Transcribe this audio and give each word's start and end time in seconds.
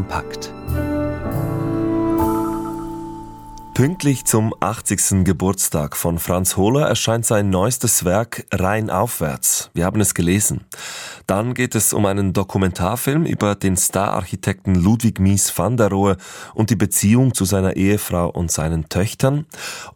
kompakt. 0.00 0.52
Pünktlich 3.74 4.26
zum 4.26 4.52
80. 4.60 5.24
Geburtstag 5.24 5.96
von 5.96 6.18
Franz 6.18 6.56
Hohler 6.58 6.86
erscheint 6.86 7.24
sein 7.24 7.48
neuestes 7.48 8.04
Werk 8.04 8.44
Rein 8.52 8.90
aufwärts. 8.90 9.70
Wir 9.72 9.86
haben 9.86 10.00
es 10.00 10.12
gelesen. 10.14 10.66
Dann 11.26 11.54
geht 11.54 11.74
es 11.74 11.94
um 11.94 12.04
einen 12.04 12.34
Dokumentarfilm 12.34 13.24
über 13.24 13.54
den 13.54 13.76
Stararchitekten 13.76 14.74
Ludwig 14.74 15.18
Mies 15.18 15.56
van 15.56 15.78
der 15.78 15.88
Rohe 15.88 16.16
und 16.54 16.68
die 16.68 16.76
Beziehung 16.76 17.32
zu 17.32 17.46
seiner 17.46 17.76
Ehefrau 17.76 18.28
und 18.28 18.50
seinen 18.50 18.90
Töchtern. 18.90 19.46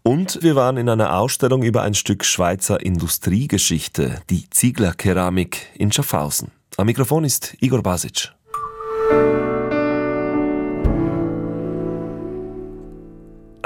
Und 0.02 0.42
wir 0.42 0.54
waren 0.54 0.78
in 0.78 0.88
einer 0.88 1.18
Ausstellung 1.18 1.62
über 1.62 1.82
ein 1.82 1.94
Stück 1.94 2.24
Schweizer 2.24 2.80
Industriegeschichte, 2.80 4.22
die 4.30 4.48
Zieglerkeramik 4.48 5.58
in 5.74 5.92
Schaffhausen. 5.92 6.52
Am 6.78 6.86
Mikrofon 6.86 7.24
ist 7.24 7.54
Igor 7.60 7.82
Basic. 7.82 8.32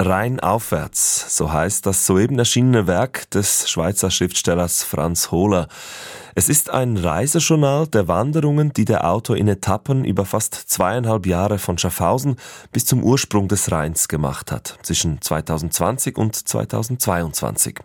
Rein 0.01 0.39
aufwärts, 0.39 1.35
so 1.35 1.51
heißt 1.51 1.85
das 1.85 2.05
soeben 2.05 2.39
erschienene 2.39 2.87
Werk 2.87 3.29
des 3.31 3.69
Schweizer 3.69 4.09
Schriftstellers 4.09 4.81
Franz 4.81 5.29
Hohler. 5.29 5.67
Es 6.35 6.47
ist 6.47 6.69
ein 6.69 6.95
Reisejournal 6.95 7.85
der 7.87 8.07
Wanderungen, 8.07 8.71
die 8.71 8.85
der 8.85 9.05
Autor 9.05 9.35
in 9.35 9.49
Etappen 9.49 10.05
über 10.05 10.23
fast 10.23 10.55
zweieinhalb 10.55 11.25
Jahre 11.25 11.59
von 11.59 11.77
Schaffhausen 11.77 12.37
bis 12.71 12.85
zum 12.85 13.03
Ursprung 13.03 13.49
des 13.49 13.73
Rheins 13.73 14.07
gemacht 14.07 14.53
hat, 14.53 14.77
zwischen 14.83 15.21
2020 15.21 16.17
und 16.17 16.33
2022. 16.33 17.81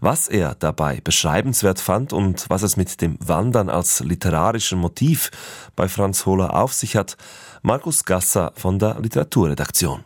Was 0.00 0.28
er 0.28 0.54
dabei 0.54 1.02
beschreibenswert 1.04 1.78
fand 1.78 2.14
und 2.14 2.46
was 2.48 2.62
es 2.62 2.78
mit 2.78 3.02
dem 3.02 3.18
Wandern 3.20 3.68
als 3.68 4.00
literarischem 4.00 4.78
Motiv 4.78 5.30
bei 5.76 5.88
Franz 5.88 6.24
Hohler 6.24 6.54
auf 6.56 6.72
sich 6.72 6.96
hat, 6.96 7.18
Markus 7.60 8.06
Gasser 8.06 8.54
von 8.56 8.78
der 8.78 8.98
Literaturredaktion. 8.98 10.04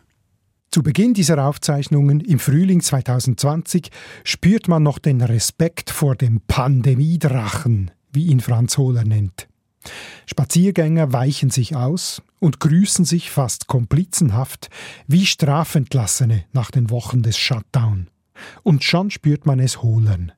Zu 0.71 0.83
Beginn 0.83 1.13
dieser 1.13 1.45
Aufzeichnungen 1.45 2.19
im 2.19 2.39
Frühling 2.39 2.81
2020 2.81 3.89
spürt 4.23 4.67
man 4.67 4.83
noch 4.83 4.99
den 4.99 5.21
Respekt 5.21 5.89
vor 5.89 6.15
dem 6.15 6.41
Pandemiedrachen, 6.47 7.91
wie 8.11 8.25
ihn 8.25 8.41
Franz 8.41 8.77
Hohler 8.77 9.05
nennt. 9.05 9.47
Spaziergänger 10.25 11.13
weichen 11.13 11.49
sich 11.49 11.75
aus 11.75 12.21
und 12.39 12.59
grüßen 12.59 13.05
sich 13.05 13.31
fast 13.31 13.67
komplizenhaft 13.67 14.69
wie 15.07 15.25
Strafentlassene 15.25 16.45
nach 16.53 16.71
den 16.71 16.89
Wochen 16.89 17.21
des 17.23 17.37
Shutdown. 17.37 18.09
Und 18.63 18.83
schon 18.83 19.11
spürt 19.11 19.45
man 19.45 19.59
es 19.59 19.81
Hohlern. 19.81 20.31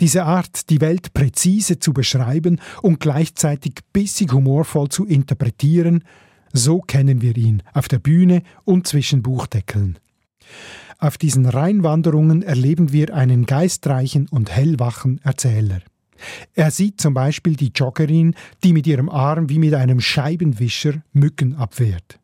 Diese 0.00 0.24
Art, 0.24 0.68
die 0.70 0.80
Welt 0.80 1.14
präzise 1.14 1.78
zu 1.78 1.92
beschreiben 1.92 2.60
und 2.82 2.98
gleichzeitig 2.98 3.74
bissig 3.92 4.32
humorvoll 4.32 4.88
zu 4.88 5.06
interpretieren, 5.06 6.04
so 6.52 6.80
kennen 6.80 7.22
wir 7.22 7.36
ihn 7.36 7.62
auf 7.72 7.88
der 7.88 7.98
Bühne 7.98 8.42
und 8.64 8.86
zwischen 8.86 9.22
Buchdeckeln. 9.22 9.98
Auf 10.98 11.16
diesen 11.16 11.46
Rheinwanderungen 11.46 12.42
erleben 12.42 12.92
wir 12.92 13.14
einen 13.14 13.46
geistreichen 13.46 14.28
und 14.28 14.50
hellwachen 14.50 15.20
Erzähler. 15.24 15.80
Er 16.54 16.70
sieht 16.70 17.00
zum 17.00 17.14
Beispiel 17.14 17.56
die 17.56 17.72
Joggerin, 17.74 18.34
die 18.62 18.74
mit 18.74 18.86
ihrem 18.86 19.08
Arm 19.08 19.48
wie 19.48 19.58
mit 19.58 19.74
einem 19.74 20.00
Scheibenwischer 20.00 21.02
Mücken 21.12 21.56
abwehrt. 21.56 22.18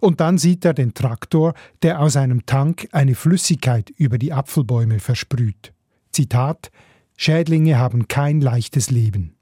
Und 0.00 0.20
dann 0.20 0.38
sieht 0.38 0.64
er 0.64 0.74
den 0.74 0.92
Traktor, 0.92 1.54
der 1.82 2.00
aus 2.00 2.16
einem 2.16 2.44
Tank 2.46 2.88
eine 2.92 3.14
Flüssigkeit 3.14 3.90
über 3.90 4.18
die 4.18 4.32
Apfelbäume 4.32 4.98
versprüht. 4.98 5.72
Zitat 6.12 6.70
Schädlinge 7.16 7.78
haben 7.78 8.08
kein 8.08 8.40
leichtes 8.40 8.90
Leben. 8.90 9.34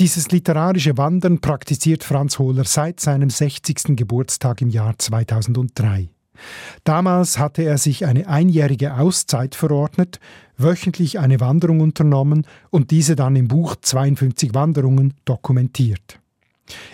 Dieses 0.00 0.30
literarische 0.30 0.96
Wandern 0.96 1.40
praktiziert 1.40 2.04
Franz 2.04 2.38
Hohler 2.38 2.62
seit 2.62 3.00
seinem 3.00 3.30
60. 3.30 3.96
Geburtstag 3.96 4.62
im 4.62 4.68
Jahr 4.68 4.96
2003. 4.96 6.08
Damals 6.84 7.40
hatte 7.40 7.62
er 7.62 7.78
sich 7.78 8.06
eine 8.06 8.28
einjährige 8.28 8.94
Auszeit 8.94 9.56
verordnet, 9.56 10.20
wöchentlich 10.56 11.18
eine 11.18 11.40
Wanderung 11.40 11.80
unternommen 11.80 12.46
und 12.70 12.92
diese 12.92 13.16
dann 13.16 13.34
im 13.34 13.48
Buch 13.48 13.74
52 13.74 14.54
Wanderungen 14.54 15.14
dokumentiert. 15.24 16.20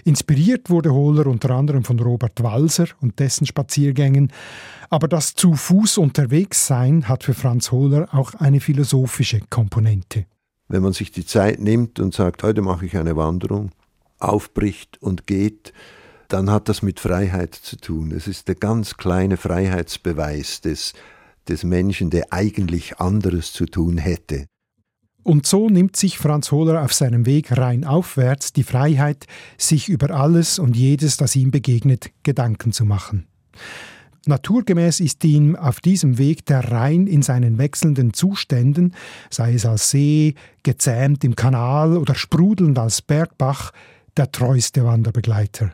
Inspiriert 0.05 0.71
wurde 0.71 0.95
Hohler 0.95 1.27
unter 1.27 1.51
anderem 1.51 1.85
von 1.85 2.01
Robert 2.01 2.43
Walser 2.43 2.87
und 3.03 3.19
dessen 3.19 3.47
Spaziergängen, 3.47 4.33
aber 4.89 5.09
das 5.09 5.35
zu 5.35 5.53
Fuß 5.53 5.99
unterwegs 5.99 6.67
sein 6.67 7.07
hat 7.07 7.25
für 7.25 7.35
Franz 7.35 7.71
Hohler 7.71 8.09
auch 8.13 8.33
eine 8.33 8.61
philosophische 8.61 9.41
Komponente 9.51 10.25
wenn 10.69 10.83
man 10.83 10.93
sich 10.93 11.11
die 11.11 11.27
Zeit 11.27 11.61
nimmt 11.61 12.01
und 12.01 12.15
sagt, 12.15 12.43
heute 12.43 12.63
mache 12.63 12.87
ich 12.87 12.97
eine 12.97 13.17
Wanderung, 13.17 13.71
aufbricht 14.19 15.01
und 15.03 15.27
geht, 15.27 15.73
dann 16.29 16.51
hat 16.51 16.69
das 16.69 16.83
mit 16.83 17.01
Freiheit 17.01 17.55
zu 17.55 17.77
tun. 17.77 18.13
Es 18.13 18.27
ist 18.27 18.49
der 18.49 18.55
ganz 18.55 18.97
kleine 18.97 19.37
Freiheitsbeweis 19.37 20.61
des, 20.61 20.95
des 21.49 21.65
Menschen, 21.65 22.11
der 22.11 22.33
eigentlich 22.33 22.99
anderes 22.99 23.53
zu 23.53 23.67
tun 23.67 23.99
hätte. 23.99 24.47
Und 25.23 25.47
so 25.47 25.71
nimmt 25.71 25.97
sich 25.97 26.19
Franz 26.19 26.53
Hohler 26.53 26.83
auf 26.83 26.93
seinem 26.93 27.25
Weg 27.25 27.57
rein 27.57 27.85
aufwärts 27.85 28.53
die 28.53 28.63
Freiheit, 28.63 29.27
sich 29.57 29.89
über 29.89 30.11
alles 30.11 30.59
und 30.59 30.77
jedes, 30.77 31.17
das 31.17 31.35
ihm 31.35 31.51
begegnet, 31.51 32.11
Gedanken 32.23 32.73
zu 32.73 32.85
machen. 32.85 33.27
Naturgemäß 34.27 35.01
ist 35.01 35.25
ihm 35.25 35.57
auf 35.57 35.81
diesem 35.81 36.19
Weg 36.19 36.47
der 36.47 36.71
Rhein 36.71 37.07
in 37.07 37.23
seinen 37.23 37.59
wechselnden 37.59 38.13
Zuständen, 38.13 38.95
sei 39.31 39.55
es 39.55 39.67
als 39.67 39.91
See, 39.91 40.35
gezähmt 40.63 41.25
im 41.25 41.37
Kanal 41.37 41.97
oder 41.97 42.15
sprudelnd 42.15 42.79
als 42.79 43.03
Bergbach, 43.03 43.73
der 44.17 44.31
treueste 44.31 44.85
Wanderbegleiter. 44.85 45.73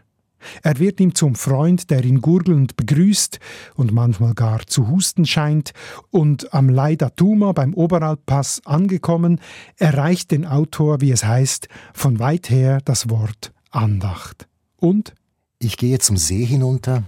Er 0.63 0.79
wird 0.79 1.01
ihm 1.01 1.15
zum 1.15 1.35
Freund, 1.35 1.91
der 1.91 2.05
ihn 2.05 2.21
gurgelnd 2.21 2.77
begrüßt 2.77 3.39
und 3.75 3.93
manchmal 3.93 4.35
gar 4.35 4.67
zu 4.67 4.89
husten 4.89 5.27
scheint, 5.27 5.73
und 6.11 6.55
am 6.55 6.69
Leidatuma 6.69 7.53
beim 7.53 7.75
Oberalpass 7.75 8.63
angekommen, 8.65 9.41
erreicht 9.77 10.31
den 10.31 10.47
Autor, 10.47 11.01
wie 11.01 11.11
es 11.11 11.25
heißt, 11.25 11.69
von 11.93 12.19
weit 12.19 12.51
her 12.51 12.81
das 12.85 13.11
Wort 13.11 13.53
Andacht. 13.71 14.49
Und 14.77 15.15
ich 15.59 15.77
gehe 15.77 15.99
zum 15.99 16.17
See 16.17 16.45
hinunter, 16.45 17.05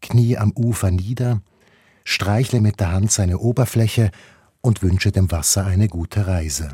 knie 0.00 0.36
am 0.36 0.52
Ufer 0.52 0.90
nieder, 0.90 1.42
streichle 2.04 2.60
mit 2.60 2.80
der 2.80 2.92
Hand 2.92 3.12
seine 3.12 3.38
Oberfläche 3.38 4.10
und 4.60 4.82
wünsche 4.82 5.12
dem 5.12 5.30
Wasser 5.30 5.64
eine 5.66 5.88
gute 5.88 6.26
Reise. 6.26 6.70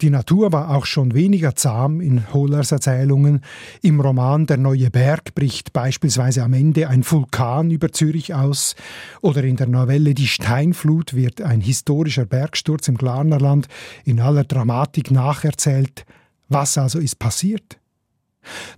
Die 0.00 0.10
Natur 0.10 0.52
war 0.52 0.70
auch 0.76 0.86
schon 0.86 1.12
weniger 1.14 1.56
zahm 1.56 2.00
in 2.00 2.32
Hohlers 2.32 2.70
Erzählungen. 2.70 3.40
Im 3.82 4.00
Roman 4.00 4.46
Der 4.46 4.56
neue 4.56 4.92
Berg 4.92 5.34
bricht 5.34 5.72
beispielsweise 5.72 6.44
am 6.44 6.52
Ende 6.52 6.88
ein 6.88 7.04
Vulkan 7.04 7.72
über 7.72 7.90
Zürich 7.90 8.32
aus 8.32 8.76
oder 9.22 9.42
in 9.42 9.56
der 9.56 9.66
Novelle 9.66 10.14
Die 10.14 10.28
Steinflut 10.28 11.14
wird 11.14 11.42
ein 11.42 11.60
historischer 11.60 12.26
Bergsturz 12.26 12.86
im 12.86 12.96
Glarnerland 12.96 13.66
in 14.04 14.20
aller 14.20 14.44
Dramatik 14.44 15.10
nacherzählt. 15.10 16.06
Was 16.48 16.78
also 16.78 17.00
ist 17.00 17.18
passiert? 17.18 17.80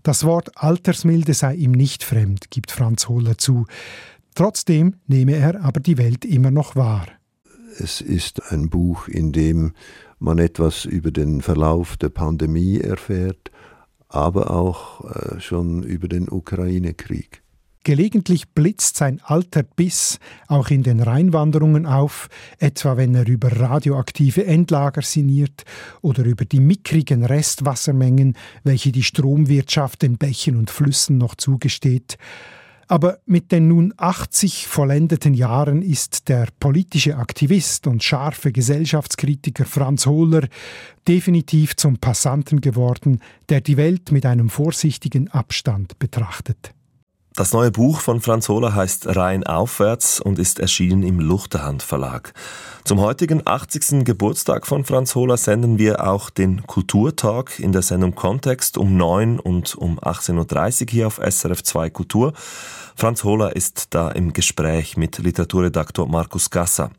Das 0.03 0.25
Wort 0.25 0.50
Altersmilde 0.56 1.34
sei 1.34 1.54
ihm 1.54 1.72
nicht 1.72 2.03
fremd, 2.03 2.50
gibt 2.50 2.71
Franz 2.71 3.09
Hohler 3.09 3.38
zu. 3.38 3.66
Trotzdem 4.34 4.97
nehme 5.06 5.32
er 5.32 5.62
aber 5.62 5.81
die 5.81 5.98
Welt 5.98 6.25
immer 6.25 6.50
noch 6.50 6.76
wahr. 6.76 7.06
Es 7.78 8.00
ist 8.00 8.53
ein 8.53 8.69
Buch, 8.69 9.09
in 9.09 9.32
dem 9.32 9.72
man 10.19 10.38
etwas 10.38 10.84
über 10.84 11.10
den 11.10 11.41
Verlauf 11.41 11.97
der 11.97 12.10
Pandemie 12.10 12.78
erfährt, 12.78 13.50
aber 14.09 14.50
auch 14.50 15.04
äh, 15.04 15.41
schon 15.41 15.82
über 15.82 16.09
den 16.09 16.28
Ukraine-Krieg. 16.28 17.42
Gelegentlich 17.82 18.50
blitzt 18.50 18.96
sein 18.96 19.22
alter 19.24 19.62
Biss 19.62 20.18
auch 20.48 20.68
in 20.68 20.82
den 20.82 21.00
Rheinwanderungen 21.00 21.86
auf, 21.86 22.28
etwa 22.58 22.98
wenn 22.98 23.14
er 23.14 23.26
über 23.26 23.58
radioaktive 23.58 24.44
Endlager 24.44 25.00
sinniert 25.00 25.64
oder 26.02 26.24
über 26.24 26.44
die 26.44 26.60
mickrigen 26.60 27.24
Restwassermengen, 27.24 28.36
welche 28.65 28.92
die 28.92 29.03
Stromwirtschaft 29.03 30.03
den 30.03 30.18
Bächen 30.18 30.56
und 30.56 30.68
Flüssen 30.68 31.16
noch 31.16 31.36
zugesteht. 31.36 32.18
Aber 32.86 33.21
mit 33.24 33.50
den 33.50 33.68
nun 33.68 33.94
80 33.97 34.66
vollendeten 34.66 35.33
Jahren 35.33 35.80
ist 35.80 36.28
der 36.28 36.48
politische 36.59 37.16
Aktivist 37.16 37.86
und 37.86 38.03
scharfe 38.03 38.53
Gesellschaftskritiker 38.53 39.65
Franz 39.65 40.04
Hohler 40.04 40.48
definitiv 41.09 41.76
zum 41.76 41.98
Passanten 41.98 42.60
geworden, 42.60 43.21
der 43.48 43.62
die 43.62 43.78
Welt 43.78 44.12
mit 44.12 44.26
einem 44.26 44.50
vorsichtigen 44.50 45.28
Abstand 45.28 45.98
betrachtet. 45.98 46.74
Das 47.41 47.54
neue 47.54 47.71
Buch 47.71 48.01
von 48.01 48.21
Franz 48.21 48.51
Hohler 48.51 48.75
heißt 48.75 49.16
Rein 49.16 49.45
aufwärts 49.45 50.21
und 50.21 50.39
ist 50.39 50.59
erschienen 50.59 51.03
im 51.03 51.21
Luchterhand 51.21 51.83
Verlag. 51.83 52.34
Zum 52.84 53.01
heutigen 53.01 53.41
80. 53.47 54.04
Geburtstag 54.04 54.66
von 54.66 54.84
Franz 54.84 55.15
Hohler 55.15 55.39
senden 55.39 55.78
wir 55.78 56.07
auch 56.07 56.28
den 56.28 56.66
Kulturtalk 56.66 57.59
in 57.59 57.72
der 57.72 57.81
Sendung 57.81 58.15
Kontext 58.15 58.77
um 58.77 58.95
9 58.95 59.41
und 59.41 59.75
um 59.75 59.98
18.30 59.98 60.83
Uhr 60.83 60.87
hier 60.91 61.07
auf 61.07 61.19
SRF 61.19 61.63
2 61.63 61.89
Kultur. 61.89 62.34
Franz 63.00 63.24
Hohler 63.24 63.56
ist 63.56 63.94
da 63.94 64.10
im 64.10 64.34
Gespräch 64.34 64.98
mit 64.98 65.16
Literaturredaktor 65.16 66.06
Markus 66.06 66.50
Gasser. 66.50 66.91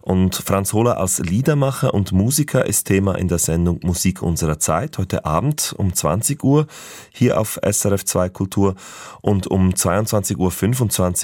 Und 0.00 0.36
Franz 0.36 0.72
Hohler 0.72 0.98
als 0.98 1.18
Liedermacher 1.18 1.92
und 1.92 2.12
Musiker 2.12 2.66
ist 2.66 2.84
Thema 2.84 3.16
in 3.16 3.26
der 3.26 3.38
Sendung 3.38 3.80
Musik 3.82 4.22
unserer 4.22 4.60
Zeit, 4.60 4.96
heute 4.96 5.24
Abend 5.24 5.74
um 5.76 5.92
20 5.92 6.44
Uhr 6.44 6.68
hier 7.10 7.40
auf 7.40 7.58
SRF 7.68 8.04
2 8.04 8.28
Kultur. 8.28 8.76
Und 9.22 9.48
um 9.48 9.70
22.25 9.70 10.38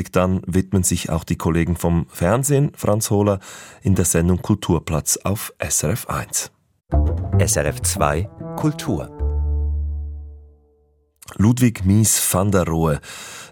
Uhr 0.00 0.04
dann 0.10 0.42
widmen 0.44 0.82
sich 0.82 1.08
auch 1.08 1.22
die 1.22 1.38
Kollegen 1.38 1.76
vom 1.76 2.06
Fernsehen 2.08 2.72
Franz 2.76 3.10
Hohler 3.10 3.38
in 3.82 3.94
der 3.94 4.06
Sendung 4.06 4.42
Kulturplatz 4.42 5.18
auf 5.18 5.52
SRF 5.60 6.08
1. 6.08 6.50
SRF 7.38 7.80
2 7.80 8.28
Kultur 8.56 9.35
Ludwig 11.36 11.84
Mies 11.84 12.20
van 12.32 12.50
der 12.50 12.66
Rohe. 12.66 13.00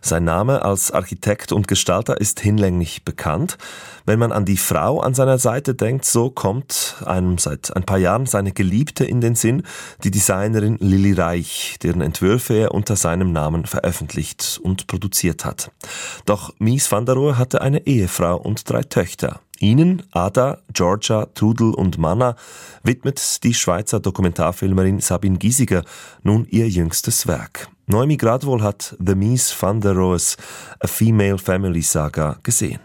Sein 0.00 0.24
Name 0.24 0.62
als 0.62 0.90
Architekt 0.90 1.50
und 1.50 1.66
Gestalter 1.66 2.20
ist 2.20 2.40
hinlänglich 2.40 3.04
bekannt. 3.04 3.56
Wenn 4.04 4.18
man 4.18 4.32
an 4.32 4.44
die 4.44 4.58
Frau 4.58 5.00
an 5.00 5.14
seiner 5.14 5.38
Seite 5.38 5.74
denkt, 5.74 6.04
so 6.04 6.30
kommt 6.30 7.02
einem 7.06 7.38
seit 7.38 7.74
ein 7.74 7.84
paar 7.84 7.98
Jahren 7.98 8.26
seine 8.26 8.52
Geliebte 8.52 9.04
in 9.04 9.22
den 9.22 9.34
Sinn, 9.34 9.62
die 10.02 10.10
Designerin 10.10 10.76
Lilly 10.78 11.12
Reich, 11.12 11.76
deren 11.82 12.02
Entwürfe 12.02 12.54
er 12.54 12.74
unter 12.74 12.96
seinem 12.96 13.32
Namen 13.32 13.64
veröffentlicht 13.64 14.60
und 14.62 14.86
produziert 14.88 15.44
hat. 15.44 15.70
Doch 16.26 16.52
Mies 16.58 16.92
van 16.92 17.06
der 17.06 17.14
Rohe 17.14 17.38
hatte 17.38 17.62
eine 17.62 17.86
Ehefrau 17.86 18.36
und 18.36 18.68
drei 18.68 18.82
Töchter. 18.82 19.40
Ihnen, 19.60 20.02
Ada, 20.12 20.58
Georgia, 20.72 21.26
Trudel 21.34 21.74
und 21.74 21.98
Manna, 21.98 22.36
widmet 22.82 23.42
die 23.44 23.54
Schweizer 23.54 24.00
Dokumentarfilmerin 24.00 25.00
Sabine 25.00 25.38
Giesiger 25.38 25.84
nun 26.22 26.46
ihr 26.50 26.68
jüngstes 26.68 27.26
Werk. 27.26 27.68
Noemi 27.86 28.16
Gradwohl 28.16 28.62
hat 28.62 28.96
The 29.04 29.14
Mies 29.14 29.54
van 29.60 29.80
der 29.80 29.92
Rohes, 29.92 30.36
A 30.80 30.86
Female 30.86 31.38
Family 31.38 31.82
Saga, 31.82 32.38
gesehen. 32.42 32.80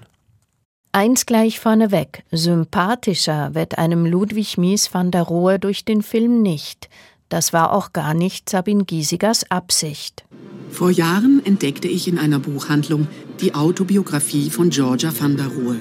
Eins 0.92 1.26
gleich 1.26 1.60
vorneweg, 1.60 2.24
sympathischer 2.32 3.54
wird 3.54 3.78
einem 3.78 4.06
Ludwig 4.06 4.58
Mies 4.58 4.94
van 4.94 5.12
der 5.12 5.24
Rohe 5.24 5.60
durch 5.60 5.86
den 5.86 6.02
Film 6.02 6.42
nicht. 6.42 6.90
Das 7.30 7.54
war 7.54 7.74
auch 7.74 7.94
gar 7.94 8.14
nicht 8.14 8.50
Sabine 8.50 8.86
Giesigers 8.86 9.50
Absicht. 9.52 10.26
Vor 10.72 10.90
Jahren 10.90 11.42
entdeckte 11.46 11.88
ich 11.88 12.08
in 12.08 12.18
einer 12.18 12.40
Buchhandlung 12.40 13.08
die 13.40 13.54
Autobiografie 13.54 14.50
von 14.50 14.70
Georgia 14.70 15.12
van 15.18 15.38
der 15.38 15.48
Rohe 15.48 15.78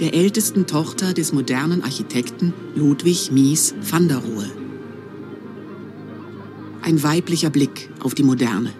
der 0.00 0.14
ältesten 0.14 0.66
Tochter 0.66 1.12
des 1.12 1.32
modernen 1.32 1.82
Architekten 1.82 2.54
Ludwig 2.74 3.30
Mies 3.30 3.74
van 3.82 4.08
der 4.08 4.16
Rohe. 4.16 4.50
Ein 6.82 7.02
weiblicher 7.02 7.50
Blick 7.50 7.90
auf 8.00 8.14
die 8.14 8.22
Moderne. 8.22 8.72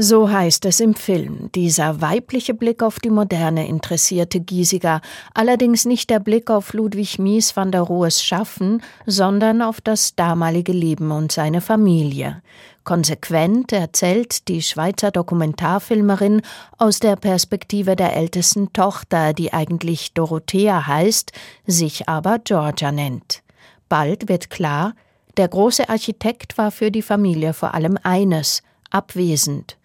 So 0.00 0.30
heißt 0.30 0.64
es 0.66 0.78
im 0.78 0.94
Film. 0.94 1.50
Dieser 1.56 2.00
weibliche 2.00 2.54
Blick 2.54 2.84
auf 2.84 3.00
die 3.00 3.10
Moderne 3.10 3.66
interessierte 3.66 4.38
Giesiger, 4.38 5.00
allerdings 5.34 5.86
nicht 5.86 6.08
der 6.08 6.20
Blick 6.20 6.52
auf 6.52 6.72
Ludwig 6.72 7.18
Mies 7.18 7.56
van 7.56 7.72
der 7.72 7.80
Rohes 7.80 8.22
Schaffen, 8.22 8.80
sondern 9.06 9.60
auf 9.60 9.80
das 9.80 10.14
damalige 10.14 10.70
Leben 10.70 11.10
und 11.10 11.32
seine 11.32 11.60
Familie. 11.60 12.42
Konsequent 12.84 13.72
erzählt 13.72 14.46
die 14.46 14.62
Schweizer 14.62 15.10
Dokumentarfilmerin 15.10 16.42
aus 16.78 17.00
der 17.00 17.16
Perspektive 17.16 17.96
der 17.96 18.14
ältesten 18.14 18.72
Tochter, 18.72 19.32
die 19.32 19.52
eigentlich 19.52 20.14
Dorothea 20.14 20.86
heißt, 20.86 21.32
sich 21.66 22.08
aber 22.08 22.38
Georgia 22.38 22.92
nennt. 22.92 23.42
Bald 23.88 24.28
wird 24.28 24.48
klar, 24.48 24.94
der 25.36 25.48
große 25.48 25.88
Architekt 25.88 26.56
war 26.56 26.70
für 26.70 26.92
die 26.92 27.02
Familie 27.02 27.52
vor 27.52 27.74
allem 27.74 27.98
eines, 28.04 28.62
abwesend. 28.90 29.76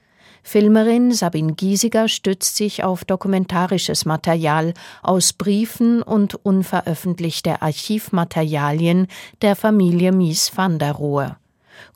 Filmerin 0.43 1.13
Sabine 1.13 1.53
Giesiger 1.53 2.07
stützt 2.07 2.57
sich 2.57 2.83
auf 2.83 3.05
dokumentarisches 3.05 4.05
Material 4.05 4.73
aus 5.01 5.33
Briefen 5.33 6.03
und 6.03 6.35
unveröffentlichte 6.35 7.61
Archivmaterialien 7.61 9.07
der 9.41 9.55
Familie 9.55 10.11
Mies 10.11 10.51
van 10.55 10.79
der 10.79 10.91
Rohe. 10.91 11.37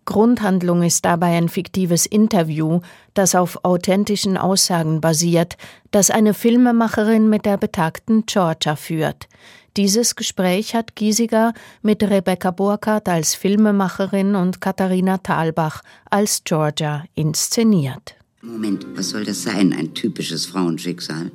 Grundhandlung 0.06 0.84
ist 0.84 1.04
dabei 1.04 1.38
ein 1.38 1.50
fiktives 1.50 2.06
Interview, 2.06 2.80
das 3.14 3.36
auf 3.36 3.64
authentischen 3.64 4.38
Aussagen 4.38 5.02
basiert, 5.02 5.58
das 5.92 6.10
eine 6.10 6.34
Filmemacherin 6.34 7.30
mit 7.30 7.46
der 7.46 7.58
betagten 7.58 8.26
Georgia 8.26 8.76
führt. 8.78 9.28
Dieses 9.76 10.16
Gespräch 10.16 10.74
hat 10.74 10.96
Giesiger 10.96 11.54
mit 11.82 12.02
Rebecca 12.02 12.52
Burkhardt 12.52 13.10
als 13.10 13.36
Filmemacherin 13.36 14.36
und 14.36 14.62
Katharina 14.62 15.20
Thalbach 15.20 15.84
als 16.10 16.44
Georgia 16.44 17.04
inszeniert. 17.14 18.16
Moment, 18.48 18.88
was 18.96 19.10
soll 19.10 19.26
das 19.26 19.44
sein? 19.44 19.74
Ein 19.74 19.94
typisches 19.94 20.46
Frauenschicksal? 20.46 21.32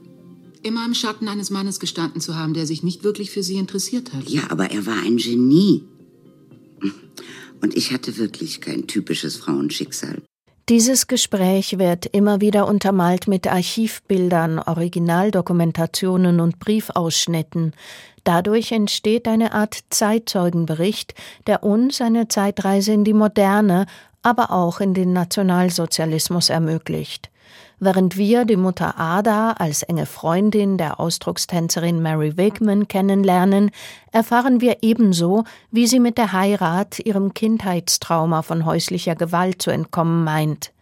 Immer 0.62 0.86
im 0.86 0.94
Schatten 0.94 1.28
eines 1.28 1.50
Mannes 1.50 1.78
gestanden 1.78 2.22
zu 2.22 2.36
haben, 2.36 2.54
der 2.54 2.66
sich 2.66 2.82
nicht 2.82 3.04
wirklich 3.04 3.30
für 3.30 3.42
sie 3.42 3.56
interessiert 3.56 4.14
hat. 4.14 4.28
Ja, 4.30 4.44
aber 4.48 4.70
er 4.70 4.86
war 4.86 4.96
ein 5.04 5.18
Genie. 5.18 5.84
Und 7.60 7.76
ich 7.76 7.92
hatte 7.92 8.16
wirklich 8.16 8.60
kein 8.62 8.86
typisches 8.86 9.36
Frauenschicksal. 9.36 10.22
Dieses 10.68 11.06
Gespräch 11.06 11.78
wird 11.78 12.06
immer 12.06 12.40
wieder 12.40 12.66
untermalt 12.66 13.28
mit 13.28 13.46
Archivbildern, 13.46 14.58
Originaldokumentationen 14.58 16.40
und 16.40 16.60
Briefausschnitten. 16.60 17.72
Dadurch 18.24 18.72
entsteht 18.72 19.28
eine 19.28 19.52
Art 19.52 19.80
Zeitzeugenbericht, 19.90 21.14
der 21.46 21.62
uns 21.62 22.00
eine 22.00 22.28
Zeitreise 22.28 22.92
in 22.92 23.04
die 23.04 23.12
Moderne, 23.12 23.86
aber 24.22 24.50
auch 24.50 24.80
in 24.80 24.94
den 24.94 25.12
Nationalsozialismus 25.12 26.50
ermöglicht. 26.50 27.30
Während 27.84 28.16
wir 28.16 28.44
die 28.44 28.56
Mutter 28.56 28.96
Ada 28.96 29.54
als 29.58 29.82
enge 29.82 30.06
Freundin 30.06 30.78
der 30.78 31.00
Ausdruckstänzerin 31.00 32.00
Mary 32.00 32.36
Wigman 32.36 32.86
kennenlernen, 32.86 33.72
erfahren 34.12 34.60
wir 34.60 34.78
ebenso, 34.82 35.42
wie 35.72 35.88
sie 35.88 35.98
mit 35.98 36.16
der 36.16 36.32
Heirat 36.32 37.00
ihrem 37.00 37.34
Kindheitstrauma 37.34 38.42
von 38.42 38.64
häuslicher 38.64 39.16
Gewalt 39.16 39.60
zu 39.60 39.72
entkommen 39.72 40.22
meint. 40.22 40.72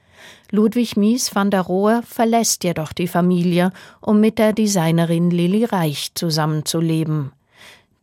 Ludwig 0.50 0.98
Mies 0.98 1.34
van 1.34 1.50
der 1.50 1.62
Rohe 1.62 2.02
verlässt 2.06 2.64
jedoch 2.64 2.92
die 2.92 3.08
Familie, 3.08 3.72
um 4.02 4.20
mit 4.20 4.38
der 4.38 4.52
Designerin 4.52 5.30
Lilly 5.30 5.64
Reich 5.64 6.10
zusammenzuleben. 6.14 7.32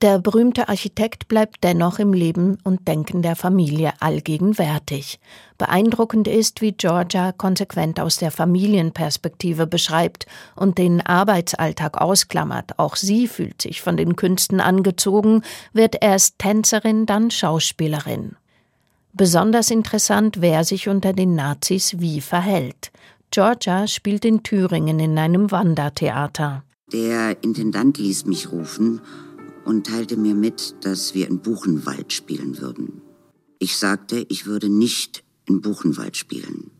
Der 0.04 0.20
berühmte 0.20 0.70
Architekt 0.70 1.28
bleibt 1.28 1.64
dennoch 1.64 1.98
im 1.98 2.14
Leben 2.14 2.60
und 2.64 2.88
Denken 2.88 3.24
der 3.24 3.36
Familie 3.36 3.94
allgegenwärtig. 4.00 5.20
Beeindruckend 5.58 6.28
ist, 6.28 6.62
wie 6.62 6.74
Georgia 6.74 7.32
konsequent 7.32 8.00
aus 8.00 8.18
der 8.18 8.30
Familienperspektive 8.30 9.66
beschreibt 9.66 10.28
und 10.56 10.78
den 10.78 11.02
Arbeitsalltag 11.02 12.00
ausklammert. 12.00 12.78
Auch 12.78 12.96
sie 12.96 13.28
fühlt 13.28 13.60
sich 13.60 13.82
von 13.82 13.98
den 13.98 14.16
Künsten 14.16 14.62
angezogen, 14.62 15.42
wird 15.74 15.96
erst 16.00 16.38
Tänzerin, 16.38 17.08
dann 17.08 17.32
Schauspielerin. 17.32 18.36
Besonders 19.14 19.72
interessant, 19.72 20.42
wer 20.42 20.64
sich 20.64 20.90
unter 20.90 21.12
den 21.14 21.34
Nazis 21.34 22.00
wie 22.00 22.22
verhält. 22.22 22.92
Georgia 23.32 23.88
spielt 23.88 24.26
in 24.26 24.44
Thüringen 24.44 25.00
in 25.00 25.18
einem 25.18 25.50
Wandertheater. 25.50 26.64
Der 26.94 27.36
Intendant 27.42 27.98
ließ 27.98 28.28
mich 28.28 28.52
rufen 28.52 29.02
und 29.68 29.86
teilte 29.86 30.16
mir 30.16 30.34
mit, 30.34 30.76
dass 30.86 31.14
wir 31.14 31.28
in 31.28 31.40
Buchenwald 31.42 32.14
spielen 32.14 32.60
würden. 32.60 33.02
Ich 33.60 33.76
sagte, 33.78 34.26
ich 34.30 34.46
würde 34.46 34.70
nicht 34.70 35.26
in 35.46 35.60
Buchenwald 35.60 36.16
spielen. 36.16 36.72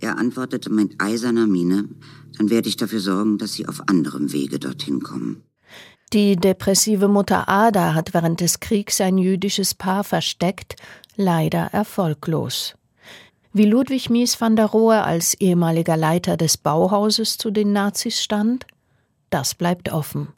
Er 0.00 0.16
antwortete 0.16 0.70
mit 0.70 0.94
eiserner 0.98 1.46
Miene, 1.46 1.90
dann 2.38 2.48
werde 2.48 2.70
ich 2.70 2.76
dafür 2.76 3.00
sorgen, 3.00 3.36
dass 3.36 3.52
Sie 3.52 3.68
auf 3.68 3.88
anderem 3.88 4.32
Wege 4.32 4.58
dorthin 4.58 5.00
kommen. 5.02 5.42
Die 6.14 6.36
depressive 6.36 7.08
Mutter 7.08 7.48
Ada 7.48 7.94
hat 7.94 8.14
während 8.14 8.40
des 8.40 8.60
Kriegs 8.60 9.00
ein 9.02 9.18
jüdisches 9.18 9.74
Paar 9.74 10.02
versteckt, 10.02 10.76
leider 11.16 11.66
erfolglos. 11.72 12.74
Wie 13.52 13.66
Ludwig 13.66 14.08
Mies 14.08 14.40
van 14.40 14.56
der 14.56 14.66
Rohe 14.66 15.04
als 15.04 15.34
ehemaliger 15.34 15.98
Leiter 15.98 16.38
des 16.38 16.56
Bauhauses 16.56 17.36
zu 17.36 17.50
den 17.50 17.72
Nazis 17.72 18.22
stand, 18.22 18.66
das 19.28 19.54
bleibt 19.54 19.92
offen. 19.92 20.28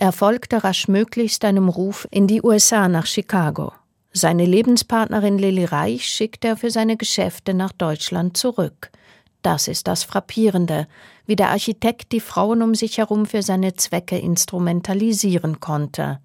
Er 0.00 0.12
folgte 0.12 0.62
rasch 0.62 0.86
möglichst 0.86 1.44
einem 1.44 1.68
Ruf 1.68 2.06
in 2.12 2.28
die 2.28 2.40
USA 2.40 2.86
nach 2.86 3.06
Chicago. 3.06 3.72
Seine 4.12 4.46
Lebenspartnerin 4.46 5.38
Lilly 5.38 5.64
Reich 5.64 6.06
schickt 6.06 6.44
er 6.44 6.56
für 6.56 6.70
seine 6.70 6.96
Geschäfte 6.96 7.52
nach 7.52 7.72
Deutschland 7.72 8.36
zurück. 8.36 8.92
Das 9.42 9.66
ist 9.66 9.88
das 9.88 10.04
Frappierende, 10.04 10.86
wie 11.26 11.34
der 11.34 11.50
Architekt 11.50 12.12
die 12.12 12.20
Frauen 12.20 12.62
um 12.62 12.76
sich 12.76 12.98
herum 12.98 13.26
für 13.26 13.42
seine 13.42 13.74
Zwecke 13.74 14.16
instrumentalisieren 14.16 15.58
konnte. 15.58 16.20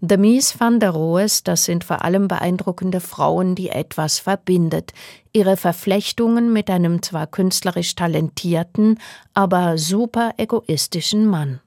The 0.00 0.16
Mies 0.16 0.58
van 0.58 0.80
der 0.80 0.90
Rohes, 0.90 1.44
das 1.44 1.66
sind 1.66 1.84
vor 1.84 2.02
allem 2.02 2.26
beeindruckende 2.26 3.00
Frauen, 3.00 3.54
die 3.54 3.68
etwas 3.68 4.18
verbindet. 4.18 4.94
Ihre 5.34 5.58
Verflechtungen 5.58 6.54
mit 6.54 6.70
einem 6.70 7.02
zwar 7.02 7.26
künstlerisch 7.26 7.94
talentierten, 7.96 8.98
aber 9.34 9.76
super 9.76 10.32
egoistischen 10.38 11.26
Mann. 11.26 11.60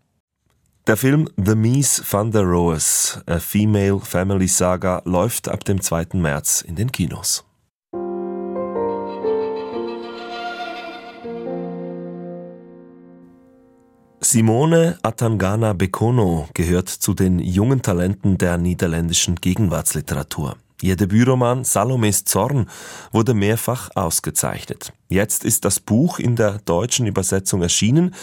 Der 0.85 0.97
Film 0.97 1.29
The 1.37 1.55
Mies 1.55 2.03
van 2.11 2.29
der 2.31 2.41
Rohes, 2.41 3.17
A 3.25 3.39
Female 3.39 4.01
Family 4.01 4.49
Saga, 4.49 5.01
läuft 5.05 5.47
ab 5.47 5.63
dem 5.63 5.79
2. 5.79 6.07
März 6.15 6.59
in 6.59 6.75
den 6.75 6.91
Kinos. 6.91 7.45
Simone 14.19 14.97
Atangana 15.03 15.71
Bekono 15.71 16.49
gehört 16.53 16.89
zu 16.89 17.13
den 17.13 17.39
jungen 17.39 17.81
Talenten 17.81 18.37
der 18.37 18.57
niederländischen 18.57 19.35
Gegenwartsliteratur. 19.35 20.57
Ihr 20.83 20.97
Debütroman 20.97 21.63
Salomes 21.63 22.25
Zorn 22.25 22.69
wurde 23.13 23.33
mehrfach 23.33 23.91
ausgezeichnet. 23.95 24.91
Jetzt 25.07 25.45
ist 25.45 25.63
das 25.63 25.79
Buch 25.79 26.19
in 26.19 26.35
der 26.35 26.59
deutschen 26.65 27.07
Übersetzung 27.07 27.61
erschienen. 27.61 28.13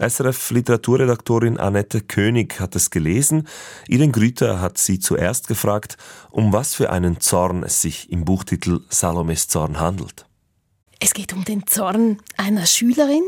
SRF-Literaturredaktorin 0.00 1.58
Annette 1.58 2.00
König 2.00 2.58
hat 2.58 2.74
es 2.74 2.90
gelesen. 2.90 3.46
Ihren 3.86 4.10
Grüter 4.10 4.60
hat 4.60 4.78
sie 4.78 4.98
zuerst 4.98 5.46
gefragt, 5.46 5.96
um 6.32 6.52
was 6.52 6.74
für 6.74 6.90
einen 6.90 7.20
Zorn 7.20 7.62
es 7.62 7.82
sich 7.82 8.10
im 8.10 8.24
Buchtitel 8.24 8.80
Salomes 8.88 9.46
Zorn 9.46 9.78
handelt. 9.78 10.26
Es 10.98 11.14
geht 11.14 11.32
um 11.32 11.44
den 11.44 11.68
Zorn 11.68 12.18
einer 12.36 12.66
Schülerin 12.66 13.22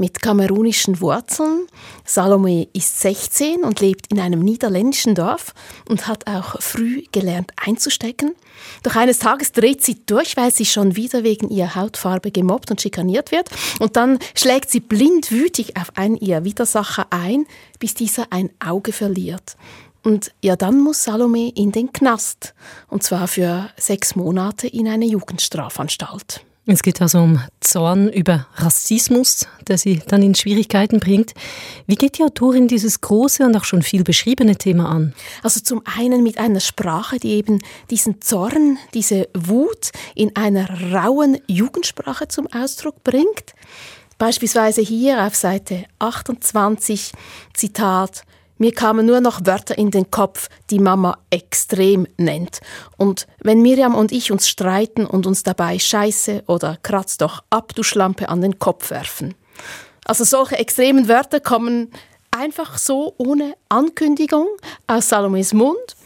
mit 0.00 0.20
kamerunischen 0.20 1.00
Wurzeln. 1.00 1.66
Salome 2.04 2.66
ist 2.72 3.00
16 3.00 3.62
und 3.62 3.80
lebt 3.80 4.10
in 4.10 4.18
einem 4.18 4.40
niederländischen 4.40 5.14
Dorf 5.14 5.54
und 5.88 6.08
hat 6.08 6.26
auch 6.26 6.60
früh 6.60 7.04
gelernt 7.12 7.52
einzustecken. 7.56 8.34
Doch 8.82 8.96
eines 8.96 9.20
Tages 9.20 9.52
dreht 9.52 9.84
sie 9.84 10.00
durch, 10.06 10.36
weil 10.36 10.50
sie 10.50 10.66
schon 10.66 10.96
wieder 10.96 11.22
wegen 11.22 11.50
ihrer 11.50 11.76
Hautfarbe 11.76 12.32
gemobbt 12.32 12.70
und 12.70 12.80
schikaniert 12.80 13.30
wird. 13.30 13.50
Und 13.78 13.96
dann 13.96 14.18
schlägt 14.34 14.70
sie 14.70 14.80
blindwütig 14.80 15.76
auf 15.76 15.96
einen 15.96 16.16
ihrer 16.16 16.44
Widersacher 16.44 17.06
ein, 17.10 17.46
bis 17.78 17.94
dieser 17.94 18.26
ein 18.30 18.50
Auge 18.58 18.92
verliert. 18.92 19.56
Und 20.02 20.32
ja, 20.42 20.56
dann 20.56 20.80
muss 20.80 21.04
Salome 21.04 21.50
in 21.50 21.72
den 21.72 21.92
Knast. 21.92 22.54
Und 22.88 23.02
zwar 23.02 23.28
für 23.28 23.70
sechs 23.76 24.16
Monate 24.16 24.66
in 24.66 24.88
eine 24.88 25.04
Jugendstrafanstalt. 25.04 26.44
Es 26.72 26.82
geht 26.82 27.02
also 27.02 27.18
um 27.18 27.40
Zorn 27.60 28.08
über 28.08 28.46
Rassismus, 28.54 29.48
der 29.66 29.76
sie 29.76 30.00
dann 30.06 30.22
in 30.22 30.36
Schwierigkeiten 30.36 31.00
bringt. 31.00 31.32
Wie 31.86 31.96
geht 31.96 32.18
die 32.18 32.22
Autorin 32.22 32.68
dieses 32.68 33.00
große 33.00 33.44
und 33.44 33.56
auch 33.56 33.64
schon 33.64 33.82
viel 33.82 34.04
beschriebene 34.04 34.54
Thema 34.54 34.88
an? 34.88 35.12
Also 35.42 35.60
zum 35.60 35.82
einen 35.84 36.22
mit 36.22 36.38
einer 36.38 36.60
Sprache, 36.60 37.18
die 37.18 37.32
eben 37.32 37.58
diesen 37.90 38.20
Zorn, 38.20 38.78
diese 38.94 39.28
Wut 39.34 39.90
in 40.14 40.36
einer 40.36 40.92
rauen 40.92 41.38
Jugendsprache 41.48 42.28
zum 42.28 42.46
Ausdruck 42.46 43.02
bringt. 43.02 43.54
Beispielsweise 44.18 44.80
hier 44.80 45.24
auf 45.24 45.34
Seite 45.34 45.86
28, 45.98 47.10
Zitat, 47.52 48.22
mir 48.60 48.72
kamen 48.72 49.06
nur 49.06 49.22
noch 49.22 49.46
Wörter 49.46 49.78
in 49.78 49.90
den 49.90 50.10
Kopf, 50.10 50.48
die 50.68 50.78
Mama 50.78 51.16
extrem 51.30 52.06
nennt. 52.18 52.60
Und 52.98 53.26
wenn 53.40 53.62
Miriam 53.62 53.94
und 53.94 54.12
ich 54.12 54.30
uns 54.30 54.50
streiten 54.50 55.06
und 55.06 55.26
uns 55.26 55.42
dabei 55.42 55.78
Scheiße 55.78 56.44
oder 56.46 56.76
Kratz 56.82 57.16
doch 57.16 57.42
ab, 57.48 57.74
du 57.74 57.82
Schlampe, 57.82 58.28
an 58.28 58.42
den 58.42 58.58
Kopf 58.58 58.90
werfen. 58.90 59.34
Also 60.04 60.24
solche 60.24 60.58
extremen 60.58 61.08
Wörter 61.08 61.40
kommen 61.40 61.90
einfach 62.30 62.76
so 62.76 63.14
ohne 63.16 63.54
Ankündigung 63.70 64.46
aus 64.86 65.08
Salomes 65.08 65.54
Mund. 65.54 65.96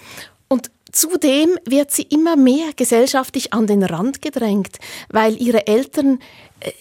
Zudem 0.95 1.59
wird 1.65 1.91
sie 1.91 2.05
immer 2.05 2.37
mehr 2.37 2.73
gesellschaftlich 2.77 3.53
an 3.53 3.67
den 3.67 3.83
Rand 3.83 4.23
gedrängt, 4.23 4.79
weil 5.09 5.37
ihre 5.43 5.67
Eltern 5.67 6.21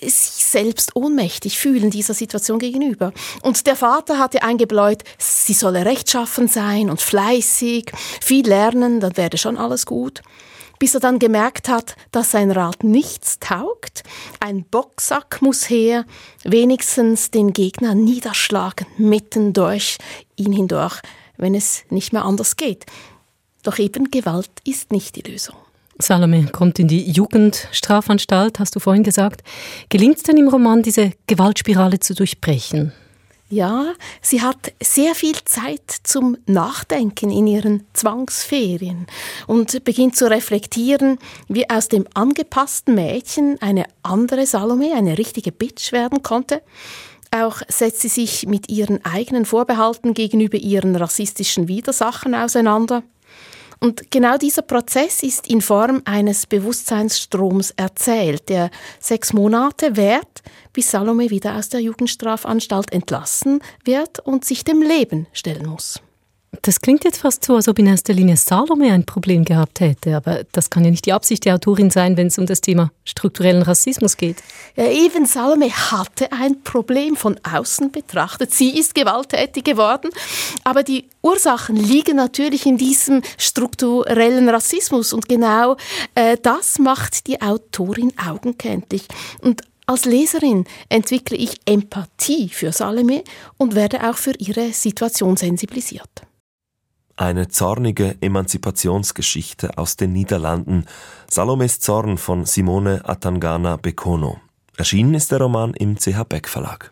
sich 0.01 0.45
selbst 0.45 0.95
ohnmächtig 0.95 1.57
fühlen 1.57 1.89
dieser 1.89 2.13
Situation 2.13 2.59
gegenüber. 2.59 3.11
Und 3.41 3.65
der 3.65 3.75
Vater 3.75 4.19
hatte 4.19 4.43
eingebläut, 4.43 5.03
sie 5.17 5.53
solle 5.53 5.85
rechtschaffen 5.85 6.47
sein 6.47 6.91
und 6.91 7.01
fleißig, 7.01 7.91
viel 8.21 8.47
lernen, 8.47 8.99
dann 8.99 9.17
werde 9.17 9.39
schon 9.39 9.57
alles 9.57 9.87
gut. 9.87 10.21
Bis 10.77 10.93
er 10.93 10.99
dann 10.99 11.17
gemerkt 11.17 11.67
hat, 11.67 11.95
dass 12.11 12.29
sein 12.29 12.51
Rat 12.51 12.83
nichts 12.83 13.39
taugt. 13.39 14.03
Ein 14.39 14.63
Boxsack 14.63 15.41
muss 15.41 15.71
her, 15.71 16.05
wenigstens 16.43 17.31
den 17.31 17.51
Gegner 17.51 17.95
niederschlagen, 17.95 18.85
mitten 18.97 19.53
durch 19.53 19.97
ihn 20.35 20.51
hindurch, 20.51 21.01
wenn 21.37 21.55
es 21.55 21.83
nicht 21.89 22.13
mehr 22.13 22.25
anders 22.25 22.57
geht. 22.57 22.85
Doch 23.63 23.79
eben 23.79 24.11
Gewalt 24.11 24.51
ist 24.65 24.91
nicht 24.91 25.15
die 25.15 25.31
Lösung. 25.31 25.55
Salome 25.99 26.47
kommt 26.47 26.79
in 26.79 26.87
die 26.87 27.09
Jugendstrafanstalt, 27.09 28.59
hast 28.59 28.75
du 28.75 28.79
vorhin 28.79 29.03
gesagt. 29.03 29.41
Gelingt 29.89 30.17
es 30.17 30.23
denn 30.23 30.37
im 30.37 30.49
Roman, 30.49 30.81
diese 30.81 31.13
Gewaltspirale 31.27 31.99
zu 31.99 32.13
durchbrechen? 32.13 32.91
Ja, 33.49 33.93
sie 34.19 34.41
hat 34.41 34.73
sehr 34.81 35.13
viel 35.13 35.35
Zeit 35.45 35.91
zum 36.01 36.37
Nachdenken 36.47 37.29
in 37.29 37.45
ihren 37.45 37.85
Zwangsferien 37.93 39.05
und 39.45 39.83
beginnt 39.83 40.15
zu 40.15 40.27
reflektieren, 40.27 41.19
wie 41.49 41.69
aus 41.69 41.87
dem 41.87 42.07
angepassten 42.15 42.95
Mädchen 42.95 43.61
eine 43.61 43.85
andere 44.01 44.47
Salome, 44.47 44.95
eine 44.95 45.19
richtige 45.19 45.51
Bitch 45.51 45.91
werden 45.91 46.23
konnte. 46.23 46.63
Auch 47.29 47.61
setzt 47.67 48.01
sie 48.01 48.07
sich 48.07 48.47
mit 48.47 48.69
ihren 48.69 49.05
eigenen 49.05 49.45
Vorbehalten 49.45 50.15
gegenüber 50.15 50.57
ihren 50.57 50.95
rassistischen 50.95 51.67
Widersachern 51.67 52.33
auseinander. 52.33 53.03
Und 53.83 54.11
genau 54.11 54.37
dieser 54.37 54.61
Prozess 54.61 55.23
ist 55.23 55.49
in 55.49 55.59
Form 55.59 56.03
eines 56.05 56.45
Bewusstseinsstroms 56.45 57.71
erzählt, 57.71 58.47
der 58.47 58.69
sechs 59.01 59.33
Monate 59.33 59.97
währt, 59.97 60.41
bis 60.71 60.89
Salome 60.89 61.29
wieder 61.29 61.57
aus 61.57 61.67
der 61.67 61.81
Jugendstrafanstalt 61.81 62.93
entlassen 62.93 63.59
wird 63.83 64.19
und 64.19 64.45
sich 64.45 64.63
dem 64.63 64.81
Leben 64.81 65.27
stellen 65.33 65.67
muss. 65.67 66.01
Das 66.61 66.79
klingt 66.81 67.03
jetzt 67.03 67.17
fast 67.17 67.43
so, 67.43 67.55
als 67.55 67.67
ob 67.67 67.79
in 67.79 67.87
erster 67.87 68.13
Linie 68.13 68.37
Salome 68.37 68.91
ein 68.91 69.05
Problem 69.05 69.43
gehabt 69.43 69.79
hätte, 69.79 70.15
aber 70.15 70.43
das 70.51 70.69
kann 70.69 70.85
ja 70.85 70.91
nicht 70.91 71.05
die 71.05 71.13
Absicht 71.13 71.45
der 71.45 71.55
Autorin 71.55 71.89
sein, 71.89 72.15
wenn 72.15 72.27
es 72.27 72.37
um 72.37 72.45
das 72.45 72.61
Thema 72.61 72.91
strukturellen 73.05 73.63
Rassismus 73.63 74.17
geht. 74.17 74.37
Ja, 74.75 74.85
eben 74.85 75.25
Salome 75.25 75.71
hatte 75.71 76.31
ein 76.31 76.63
Problem 76.63 77.15
von 77.15 77.39
außen 77.43 77.91
betrachtet. 77.91 78.53
Sie 78.53 78.77
ist 78.77 78.93
gewalttätig 78.93 79.63
geworden, 79.63 80.11
aber 80.63 80.83
die 80.83 81.09
Ursachen 81.21 81.75
liegen 81.75 82.17
natürlich 82.17 82.65
in 82.65 82.77
diesem 82.77 83.23
strukturellen 83.37 84.47
Rassismus 84.47 85.11
und 85.11 85.27
genau 85.27 85.75
äh, 86.13 86.37
das 86.41 86.77
macht 86.77 87.27
die 87.27 87.41
Autorin 87.41 88.13
augenkenntlich. 88.17 89.07
Und 89.41 89.61
als 89.85 90.05
Leserin 90.05 90.65
entwickle 90.87 91.35
ich 91.35 91.55
Empathie 91.65 92.49
für 92.49 92.71
Salome 92.71 93.23
und 93.57 93.75
werde 93.75 94.09
auch 94.09 94.17
für 94.17 94.33
ihre 94.37 94.71
Situation 94.71 95.35
sensibilisiert. 95.35 96.23
Eine 97.15 97.47
zornige 97.47 98.17
Emanzipationsgeschichte 98.21 99.77
aus 99.77 99.97
den 99.97 100.13
Niederlanden. 100.13 100.85
Salomes 101.29 101.79
Zorn 101.79 102.17
von 102.17 102.45
Simone 102.45 103.01
Atangana 103.05 103.77
Bekono. 103.77 104.39
Erschienen 104.77 105.13
ist 105.13 105.31
der 105.31 105.39
Roman 105.39 105.75
im 105.75 105.95
CH 105.95 106.23
Beck 106.27 106.49
Verlag. 106.49 106.91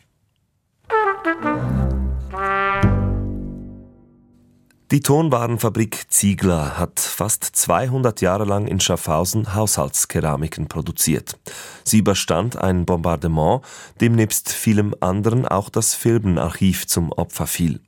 Die 4.91 4.99
Tonwarenfabrik 4.99 6.11
Ziegler 6.11 6.77
hat 6.77 6.99
fast 6.99 7.45
200 7.45 8.19
Jahre 8.19 8.43
lang 8.43 8.67
in 8.67 8.81
Schaffhausen 8.81 9.55
Haushaltskeramiken 9.55 10.67
produziert. 10.67 11.39
Sie 11.85 11.99
überstand 11.99 12.57
ein 12.57 12.85
Bombardement, 12.85 13.61
dem 14.01 14.15
nebst 14.15 14.51
vielem 14.51 14.93
anderen 14.99 15.47
auch 15.47 15.69
das 15.69 15.95
Filmenarchiv 15.95 16.87
zum 16.87 17.13
Opfer 17.13 17.47
fiel. 17.47 17.79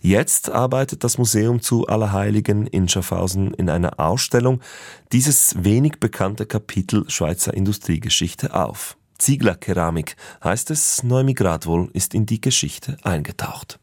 Jetzt 0.00 0.48
arbeitet 0.48 1.04
das 1.04 1.18
Museum 1.18 1.60
zu 1.60 1.88
Allerheiligen 1.88 2.66
in 2.66 2.88
Schaffhausen 2.88 3.52
in 3.52 3.68
einer 3.68 4.00
Ausstellung 4.00 4.62
dieses 5.12 5.62
wenig 5.62 6.00
bekannte 6.00 6.46
Kapitel 6.46 7.04
Schweizer 7.10 7.52
Industriegeschichte 7.52 8.54
auf. 8.54 8.96
Ziegler 9.18 9.56
Keramik 9.56 10.16
heißt 10.42 10.70
es, 10.70 11.02
Neumi 11.02 11.34
Gradwohl 11.34 11.90
ist 11.92 12.14
in 12.14 12.24
die 12.24 12.40
Geschichte 12.40 12.96
eingetaucht. 13.02 13.78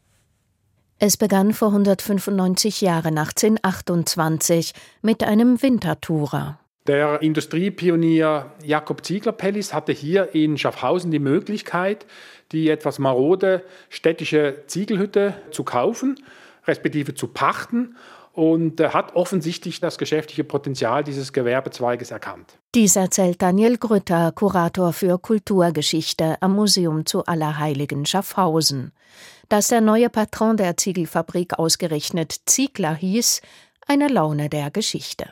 Es 1.06 1.18
begann 1.18 1.52
vor 1.52 1.68
195 1.68 2.80
Jahren 2.80 3.18
1828 3.18 4.72
mit 5.02 5.22
einem 5.22 5.60
Wintertourer. 5.60 6.58
Der 6.86 7.20
Industriepionier 7.20 8.50
Jakob 8.64 9.04
Ziegler-Pellis 9.04 9.74
hatte 9.74 9.92
hier 9.92 10.34
in 10.34 10.56
Schaffhausen 10.56 11.10
die 11.10 11.18
Möglichkeit, 11.18 12.06
die 12.52 12.70
etwas 12.70 12.98
marode 12.98 13.64
städtische 13.90 14.62
Ziegelhütte 14.66 15.34
zu 15.50 15.62
kaufen, 15.62 16.18
respektive 16.66 17.12
zu 17.12 17.26
pachten 17.26 17.96
und 18.32 18.80
hat 18.80 19.14
offensichtlich 19.14 19.80
das 19.80 19.98
geschäftliche 19.98 20.44
Potenzial 20.44 21.04
dieses 21.04 21.34
Gewerbezweiges 21.34 22.12
erkannt. 22.12 22.56
Dies 22.74 22.96
erzählt 22.96 23.42
Daniel 23.42 23.76
Grütter, 23.76 24.32
Kurator 24.32 24.94
für 24.94 25.18
Kulturgeschichte 25.18 26.38
am 26.40 26.54
Museum 26.54 27.04
zu 27.04 27.26
Allerheiligen 27.26 28.06
Schaffhausen. 28.06 28.92
Dass 29.48 29.68
der 29.68 29.80
neue 29.80 30.10
Patron 30.10 30.56
der 30.56 30.76
Ziegelfabrik 30.76 31.58
ausgerechnet 31.58 32.34
Ziegler 32.46 32.94
hieß, 32.94 33.40
eine 33.86 34.08
Laune 34.08 34.48
der 34.48 34.70
Geschichte. 34.70 35.30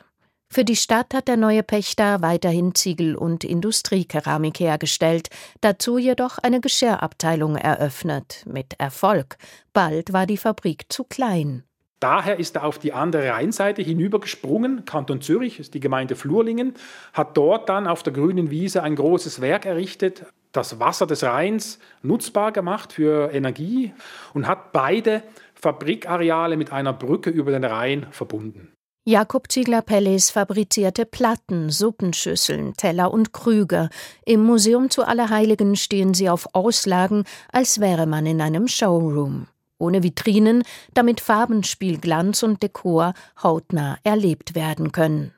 Für 0.53 0.63
die 0.63 0.75
Stadt 0.75 1.15
hat 1.15 1.27
der 1.27 1.37
neue 1.37 1.63
Pächter 1.63 2.21
weiterhin 2.21 2.75
Ziegel- 2.75 3.15
und 3.15 3.43
Industriekeramik 3.43 4.59
hergestellt, 4.59 5.29
dazu 5.61 5.97
jedoch 5.97 6.37
eine 6.37 6.61
Geschirrabteilung 6.61 7.55
eröffnet, 7.55 8.43
mit 8.45 8.75
Erfolg. 8.77 9.37
Bald 9.73 10.13
war 10.13 10.27
die 10.27 10.37
Fabrik 10.37 10.85
zu 10.89 11.05
klein. 11.05 11.63
Daher 11.99 12.37
ist 12.37 12.57
er 12.57 12.65
auf 12.65 12.77
die 12.77 12.93
andere 12.93 13.29
Rheinseite 13.29 13.81
hinübergesprungen. 13.81 14.85
Kanton 14.85 15.21
Zürich 15.21 15.59
ist 15.59 15.73
die 15.73 15.79
Gemeinde 15.79 16.15
Flurlingen, 16.15 16.75
hat 17.13 17.35
dort 17.35 17.69
dann 17.69 17.87
auf 17.87 18.03
der 18.03 18.13
grünen 18.13 18.51
Wiese 18.51 18.83
ein 18.83 18.95
großes 18.95 19.41
Werk 19.41 19.65
errichtet, 19.65 20.25
das 20.53 20.79
Wasser 20.79 21.05
des 21.05 21.23
Rheins 21.23 21.79
nutzbar 22.01 22.51
gemacht 22.53 22.93
für 22.93 23.33
Energie 23.33 23.93
und 24.33 24.47
hat 24.47 24.71
beide 24.71 25.23
Fabrikareale 25.55 26.55
mit 26.55 26.71
einer 26.71 26.93
Brücke 26.93 27.29
über 27.29 27.51
den 27.51 27.63
Rhein 27.63 28.07
verbunden. 28.11 28.73
Jakob 29.05 29.51
Ziegler-Pellis 29.51 30.29
fabrizierte 30.29 31.05
Platten, 31.05 31.69
Suppenschüsseln, 31.69 32.73
Teller 32.75 33.11
und 33.11 33.33
Krüge. 33.33 33.89
Im 34.25 34.43
Museum 34.43 34.89
zu 34.89 35.03
Allerheiligen 35.03 35.75
stehen 35.75 36.13
sie 36.13 36.29
auf 36.29 36.47
Auslagen, 36.53 37.25
als 37.51 37.81
wäre 37.81 38.05
man 38.05 38.25
in 38.25 38.39
einem 38.39 38.69
Showroom. 38.69 39.47
Ohne 39.77 40.03
Vitrinen, 40.03 40.63
damit 40.93 41.19
Farbenspiel, 41.19 41.97
Glanz 41.97 42.43
und 42.43 42.63
Dekor 42.63 43.13
hautnah 43.41 43.97
erlebt 44.05 44.55
werden 44.55 44.93
können. 44.93 45.33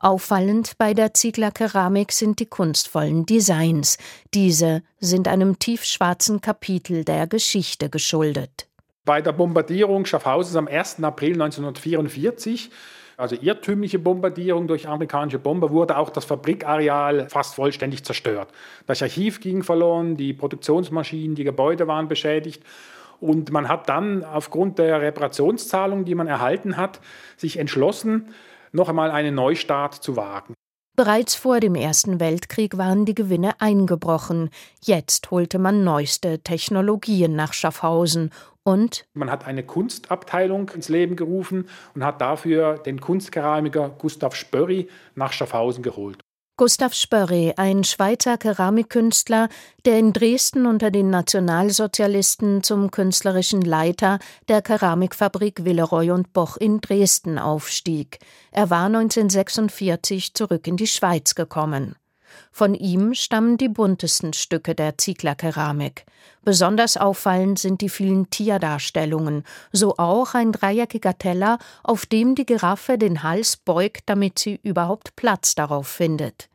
Auffallend 0.00 0.78
bei 0.78 0.94
der 0.94 1.14
Ziegler 1.14 1.50
Keramik 1.50 2.12
sind 2.12 2.40
die 2.40 2.46
kunstvollen 2.46 3.26
Designs. 3.26 3.98
Diese 4.34 4.82
sind 4.98 5.28
einem 5.28 5.58
tiefschwarzen 5.58 6.40
Kapitel 6.40 7.04
der 7.04 7.26
Geschichte 7.26 7.90
geschuldet. 7.90 8.68
Bei 9.04 9.20
der 9.20 9.32
Bombardierung 9.32 10.04
Schaffhausens 10.04 10.56
am 10.56 10.68
1. 10.68 11.02
April 11.02 11.34
1944 11.34 12.70
also 13.16 13.36
irrtümliche 13.40 13.98
Bombardierung 13.98 14.66
durch 14.66 14.88
amerikanische 14.88 15.38
Bomber, 15.38 15.70
wurde 15.70 15.96
auch 15.96 16.10
das 16.10 16.24
Fabrikareal 16.24 17.28
fast 17.28 17.54
vollständig 17.54 18.04
zerstört. 18.04 18.48
Das 18.86 19.02
Archiv 19.02 19.40
ging 19.40 19.62
verloren, 19.62 20.16
die 20.16 20.32
Produktionsmaschinen, 20.32 21.34
die 21.34 21.44
Gebäude 21.44 21.86
waren 21.86 22.08
beschädigt. 22.08 22.64
Und 23.20 23.52
man 23.52 23.68
hat 23.68 23.88
dann 23.88 24.24
aufgrund 24.24 24.78
der 24.80 25.00
Reparationszahlung, 25.00 26.04
die 26.04 26.16
man 26.16 26.26
erhalten 26.26 26.76
hat, 26.76 27.00
sich 27.36 27.58
entschlossen, 27.58 28.34
noch 28.72 28.88
einmal 28.88 29.10
einen 29.10 29.34
Neustart 29.34 29.94
zu 29.94 30.16
wagen. 30.16 30.54
Bereits 30.94 31.34
vor 31.34 31.60
dem 31.60 31.74
Ersten 31.74 32.20
Weltkrieg 32.20 32.76
waren 32.76 33.06
die 33.06 33.14
Gewinne 33.14 33.60
eingebrochen. 33.60 34.50
Jetzt 34.82 35.30
holte 35.30 35.58
man 35.58 35.84
neueste 35.84 36.40
Technologien 36.40 37.34
nach 37.34 37.54
Schaffhausen 37.54 38.30
und 38.62 39.06
man 39.14 39.30
hat 39.30 39.46
eine 39.46 39.64
Kunstabteilung 39.64 40.68
ins 40.68 40.90
Leben 40.90 41.16
gerufen 41.16 41.66
und 41.94 42.04
hat 42.04 42.20
dafür 42.20 42.78
den 42.78 43.00
Kunstkeramiker 43.00 43.88
Gustav 43.88 44.34
Spörri 44.34 44.88
nach 45.14 45.32
Schaffhausen 45.32 45.82
geholt. 45.82 46.18
Gustav 46.58 46.92
Spörri, 46.92 47.54
ein 47.56 47.82
Schweizer 47.82 48.36
Keramikkünstler, 48.36 49.48
der 49.86 49.98
in 49.98 50.12
Dresden 50.12 50.66
unter 50.66 50.90
den 50.90 51.08
Nationalsozialisten 51.08 52.62
zum 52.62 52.90
künstlerischen 52.90 53.62
Leiter 53.62 54.18
der 54.48 54.60
Keramikfabrik 54.60 55.64
Villeroy 55.64 56.10
und 56.10 56.34
Boch 56.34 56.58
in 56.58 56.82
Dresden 56.82 57.38
aufstieg. 57.38 58.18
Er 58.50 58.68
war 58.68 58.84
1946 58.84 60.34
zurück 60.34 60.66
in 60.66 60.76
die 60.76 60.86
Schweiz 60.86 61.34
gekommen. 61.34 61.96
Von 62.50 62.74
ihm 62.74 63.14
stammen 63.14 63.58
die 63.58 63.68
buntesten 63.68 64.32
Stücke 64.32 64.74
der 64.74 64.98
Zieglerkeramik. 64.98 66.04
Besonders 66.44 66.96
auffallend 66.96 67.58
sind 67.58 67.80
die 67.80 67.88
vielen 67.88 68.30
Tierdarstellungen, 68.30 69.44
so 69.72 69.96
auch 69.96 70.34
ein 70.34 70.52
dreieckiger 70.52 71.16
Teller, 71.16 71.58
auf 71.82 72.06
dem 72.06 72.34
die 72.34 72.46
Giraffe 72.46 72.98
den 72.98 73.22
Hals 73.22 73.56
beugt, 73.56 74.02
damit 74.06 74.38
sie 74.38 74.58
überhaupt 74.62 75.16
Platz 75.16 75.54
darauf 75.54 75.86
findet. 75.86 76.48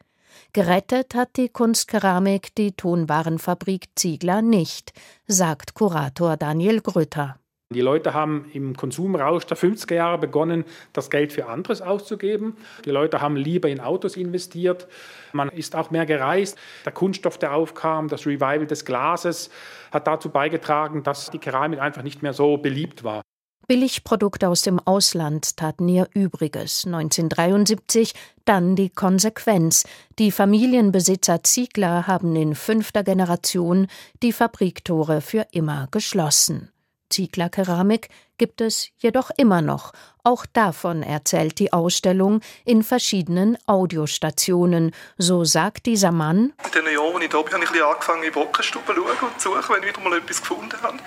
Gerettet 0.54 1.14
hat 1.16 1.38
die 1.38 1.50
Kunstkeramik 1.50 2.56
die 2.56 2.72
Tonwarenfabrik 2.72 3.90
Ziegler 3.96 4.42
nicht, 4.42 4.94
sagt 5.28 5.74
Kurator 5.74 6.38
Daniel 6.38 6.82
Grütter. 6.82 7.38
Die 7.74 7.82
Leute 7.82 8.14
haben 8.14 8.50
im 8.54 8.78
Konsumrausch 8.78 9.46
der 9.46 9.58
50er 9.58 9.96
Jahre 9.96 10.18
begonnen, 10.18 10.64
das 10.94 11.10
Geld 11.10 11.34
für 11.34 11.48
anderes 11.48 11.82
auszugeben. 11.82 12.56
Die 12.86 12.92
Leute 12.92 13.20
haben 13.20 13.36
lieber 13.36 13.68
in 13.68 13.82
Autos 13.82 14.16
investiert. 14.16 14.88
Man 15.34 15.50
ist 15.50 15.76
auch 15.76 15.92
mehr 15.92 16.06
gereist. 16.06 16.58
Der 16.86 16.94
Kunststoff, 16.94 17.38
der 17.38 17.54
aufkam, 17.54 18.08
das 18.08 18.26
Revival 18.26 18.68
des 18.68 18.86
Glases 18.86 19.50
hat 19.92 20.08
dazu 20.08 20.30
beigetragen, 20.30 21.04
dass 21.04 21.30
die 21.30 21.40
Keramik 21.40 21.82
einfach 21.82 22.04
nicht 22.04 22.24
mehr 22.24 22.32
so 22.32 22.56
beliebt 22.56 23.04
war. 23.04 23.22
Billigprodukte 23.68 24.48
aus 24.48 24.62
dem 24.62 24.80
Ausland 24.80 25.58
taten 25.58 25.90
ihr 25.90 26.08
Übriges. 26.14 26.86
1973 26.86 28.14
dann 28.46 28.78
die 28.78 28.90
Konsequenz. 28.90 29.84
Die 30.20 30.32
Familienbesitzer 30.32 31.44
Ziegler 31.44 32.08
haben 32.08 32.34
in 32.38 32.56
fünfter 32.56 33.04
Generation 33.04 33.88
die 34.24 34.32
Fabriktore 34.32 35.20
für 35.20 35.48
immer 35.52 35.90
geschlossen. 35.92 36.72
Zieglerkeramik 37.10 38.10
gibt 38.38 38.62
es 38.62 38.90
jedoch 38.98 39.32
immer 39.38 39.62
noch. 39.62 39.94
Auch 40.24 40.46
davon 40.46 41.04
erzählt 41.04 41.60
die 41.60 41.74
Ausstellung 41.74 42.42
in 42.66 42.84
verschiedenen 42.84 43.58
Audiostationen. 43.66 44.92
So 45.18 45.44
sagt 45.44 45.86
dieser 45.86 46.12
Mann. 46.12 46.54
In 46.66 46.72
den 46.72 46.94
Jahren, 46.94 47.14
wo 47.14 47.20
ich 47.20 47.30
da 47.30 47.42
bin, 47.42 47.54
habe 47.54 47.78
ich 47.78 47.84
angefangen, 47.84 48.24
in 48.24 48.32
Bockenstuben 48.32 48.96
zu 48.96 49.02
schauen 49.02 49.30
und 49.30 49.42
zu 49.42 49.54
suchen, 49.54 49.76
wenn 49.76 49.84
ich 49.84 49.90
wieder 49.90 50.10
mal 50.10 50.18
etwas 50.18 50.42
gefunden 50.42 50.82
habe. 50.82 50.98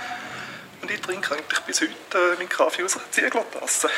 Und 0.82 0.90
ich 0.90 1.00
trinke 1.00 1.34
eigentlich 1.34 1.60
bis 1.60 1.80
heute 1.80 1.92
äh, 1.92 2.36
meinen 2.38 2.48
Kaffee 2.48 2.84
aus 2.84 2.96
einer 2.96 3.10
Ziegeltasse. 3.10 3.88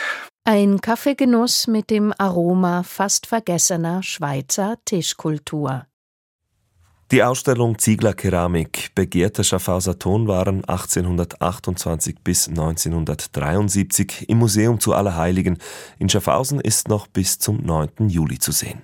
Ein 0.45 0.81
Kaffeegenuss 0.81 1.69
mit 1.69 1.91
dem 1.91 2.12
Aroma 2.19 2.83
fast 2.83 3.27
vergessener 3.27 4.03
Schweizer 4.03 4.77
Tischkultur. 4.85 5.87
Die 7.12 7.22
Ausstellung 7.22 7.79
Ziegler 7.79 8.14
Keramik, 8.14 8.94
begehrte 8.94 9.44
Schaffhauser 9.44 9.98
Tonwaren 9.98 10.64
1828 10.64 12.20
bis 12.25 12.48
1973 12.48 14.31
im 14.31 14.38
Museum 14.38 14.81
zu 14.81 14.94
Allerheiligen 14.94 15.59
in 15.98 16.09
Schaffhausen 16.09 16.59
ist 16.59 16.88
noch 16.88 17.07
bis 17.07 17.38
zum 17.38 17.59
9. 17.59 18.09
Juli 18.09 18.38
zu 18.38 18.51
sehen. 18.51 18.81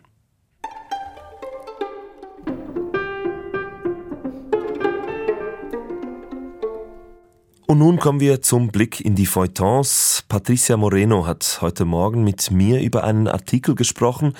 Und 7.66 7.78
nun 7.78 7.98
kommen 7.98 8.20
wir 8.20 8.42
zum 8.42 8.68
Blick 8.68 9.00
in 9.00 9.14
die 9.14 9.24
Feuilletons. 9.24 10.24
Patricia 10.28 10.76
Moreno 10.76 11.26
hat 11.26 11.60
heute 11.62 11.86
Morgen 11.86 12.24
mit 12.24 12.50
mir 12.50 12.82
über 12.82 13.04
einen 13.04 13.26
Artikel 13.26 13.74
gesprochen, 13.74 14.34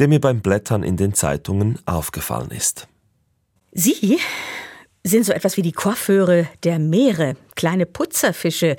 der 0.00 0.08
mir 0.08 0.20
beim 0.20 0.40
Blättern 0.40 0.82
in 0.82 0.96
den 0.96 1.14
Zeitungen 1.14 1.78
aufgefallen 1.86 2.50
ist. 2.50 2.88
Sie 3.72 4.18
sind 5.04 5.24
so 5.24 5.32
etwas 5.32 5.56
wie 5.56 5.62
die 5.62 5.72
Coiffeure 5.72 6.46
der 6.64 6.78
Meere, 6.78 7.36
kleine 7.54 7.86
Putzerfische. 7.86 8.76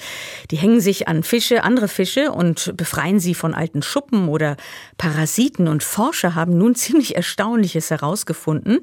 Die 0.52 0.58
hängen 0.58 0.82
sich 0.82 1.08
an 1.08 1.24
Fische, 1.24 1.64
andere 1.64 1.88
Fische 1.88 2.32
und 2.32 2.76
befreien 2.78 3.20
sie 3.20 3.34
von 3.34 3.54
alten 3.54 3.82
Schuppen 3.82 4.28
oder 4.30 4.58
Parasiten. 4.98 5.68
Und 5.68 5.84
Forscher 5.84 6.36
haben 6.36 6.58
nun 6.58 6.76
ziemlich 6.76 7.16
Erstaunliches 7.16 7.90
herausgefunden, 7.90 8.80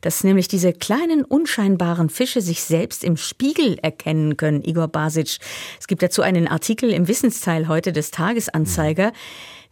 dass 0.00 0.24
nämlich 0.24 0.48
diese 0.48 0.72
kleinen, 0.72 1.24
unscheinbaren 1.24 2.10
Fische 2.10 2.40
sich 2.40 2.62
selbst 2.62 3.04
im 3.04 3.16
Spiegel 3.16 3.78
erkennen 3.82 4.36
können, 4.36 4.62
Igor 4.62 4.88
Basic. 4.88 5.38
Es 5.78 5.86
gibt 5.86 6.02
dazu 6.02 6.22
einen 6.22 6.48
Artikel 6.48 6.90
im 6.90 7.08
Wissensteil 7.08 7.68
heute 7.68 7.92
des 7.92 8.10
Tagesanzeiger. 8.10 9.12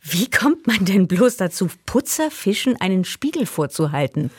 Wie 0.00 0.30
kommt 0.30 0.66
man 0.66 0.84
denn 0.84 1.08
bloß 1.08 1.36
dazu, 1.36 1.68
Putzerfischen 1.84 2.80
einen 2.80 3.04
Spiegel 3.04 3.46
vorzuhalten? 3.46 4.30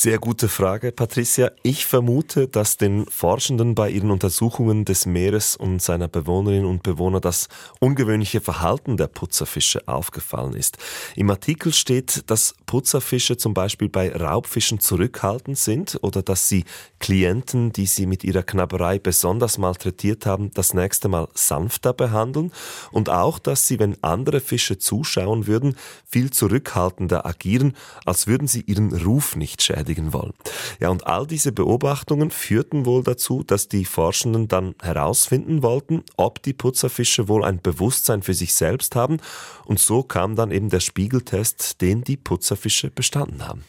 Sehr 0.00 0.20
gute 0.20 0.46
Frage, 0.48 0.92
Patricia. 0.92 1.50
Ich 1.64 1.84
vermute, 1.84 2.46
dass 2.46 2.76
den 2.76 3.06
Forschenden 3.06 3.74
bei 3.74 3.90
ihren 3.90 4.12
Untersuchungen 4.12 4.84
des 4.84 5.06
Meeres 5.06 5.56
und 5.56 5.82
seiner 5.82 6.06
Bewohnerinnen 6.06 6.66
und 6.66 6.84
Bewohner 6.84 7.18
das 7.18 7.48
ungewöhnliche 7.80 8.40
Verhalten 8.40 8.96
der 8.96 9.08
Putzerfische 9.08 9.88
aufgefallen 9.88 10.54
ist. 10.54 10.78
Im 11.16 11.28
Artikel 11.30 11.72
steht, 11.72 12.30
dass 12.30 12.54
Putzerfische 12.66 13.38
zum 13.38 13.54
Beispiel 13.54 13.88
bei 13.88 14.14
Raubfischen 14.14 14.78
zurückhaltend 14.78 15.58
sind 15.58 15.98
oder 16.00 16.22
dass 16.22 16.48
sie 16.48 16.64
Klienten, 17.00 17.72
die 17.72 17.86
sie 17.86 18.06
mit 18.06 18.22
ihrer 18.22 18.44
Knabberei 18.44 19.00
besonders 19.00 19.58
malträtiert 19.58 20.26
haben, 20.26 20.52
das 20.54 20.74
nächste 20.74 21.08
Mal 21.08 21.26
sanfter 21.34 21.92
behandeln 21.92 22.52
und 22.92 23.10
auch, 23.10 23.40
dass 23.40 23.66
sie, 23.66 23.80
wenn 23.80 24.00
andere 24.04 24.38
Fische 24.38 24.78
zuschauen 24.78 25.48
würden, 25.48 25.74
viel 26.06 26.30
zurückhaltender 26.30 27.26
agieren, 27.26 27.74
als 28.04 28.28
würden 28.28 28.46
sie 28.46 28.60
ihren 28.60 28.94
Ruf 28.94 29.34
nicht 29.34 29.60
schädigen 29.60 29.87
verteidigen 29.88 30.12
wollen. 30.12 30.32
Ja, 30.80 30.90
und 30.90 31.06
all 31.06 31.26
diese 31.26 31.52
Beobachtungen 31.52 32.30
führten 32.30 32.86
wohl 32.86 33.02
dazu, 33.02 33.42
dass 33.42 33.68
die 33.68 33.84
Forschenden 33.84 34.48
dann 34.48 34.74
herausfinden 34.82 35.62
wollten, 35.62 36.02
ob 36.16 36.42
die 36.42 36.52
Putzerfische 36.52 37.28
wohl 37.28 37.44
ein 37.44 37.60
Bewusstsein 37.60 38.22
für 38.22 38.34
sich 38.34 38.54
selbst 38.54 38.96
haben. 38.96 39.18
Und 39.64 39.80
so 39.80 40.02
kam 40.02 40.36
dann 40.36 40.50
eben 40.50 40.68
der 40.68 40.80
Spiegeltest, 40.80 41.80
den 41.80 42.04
die 42.04 42.16
Putzerfische 42.16 42.90
bestanden 42.90 43.46
haben. 43.46 43.64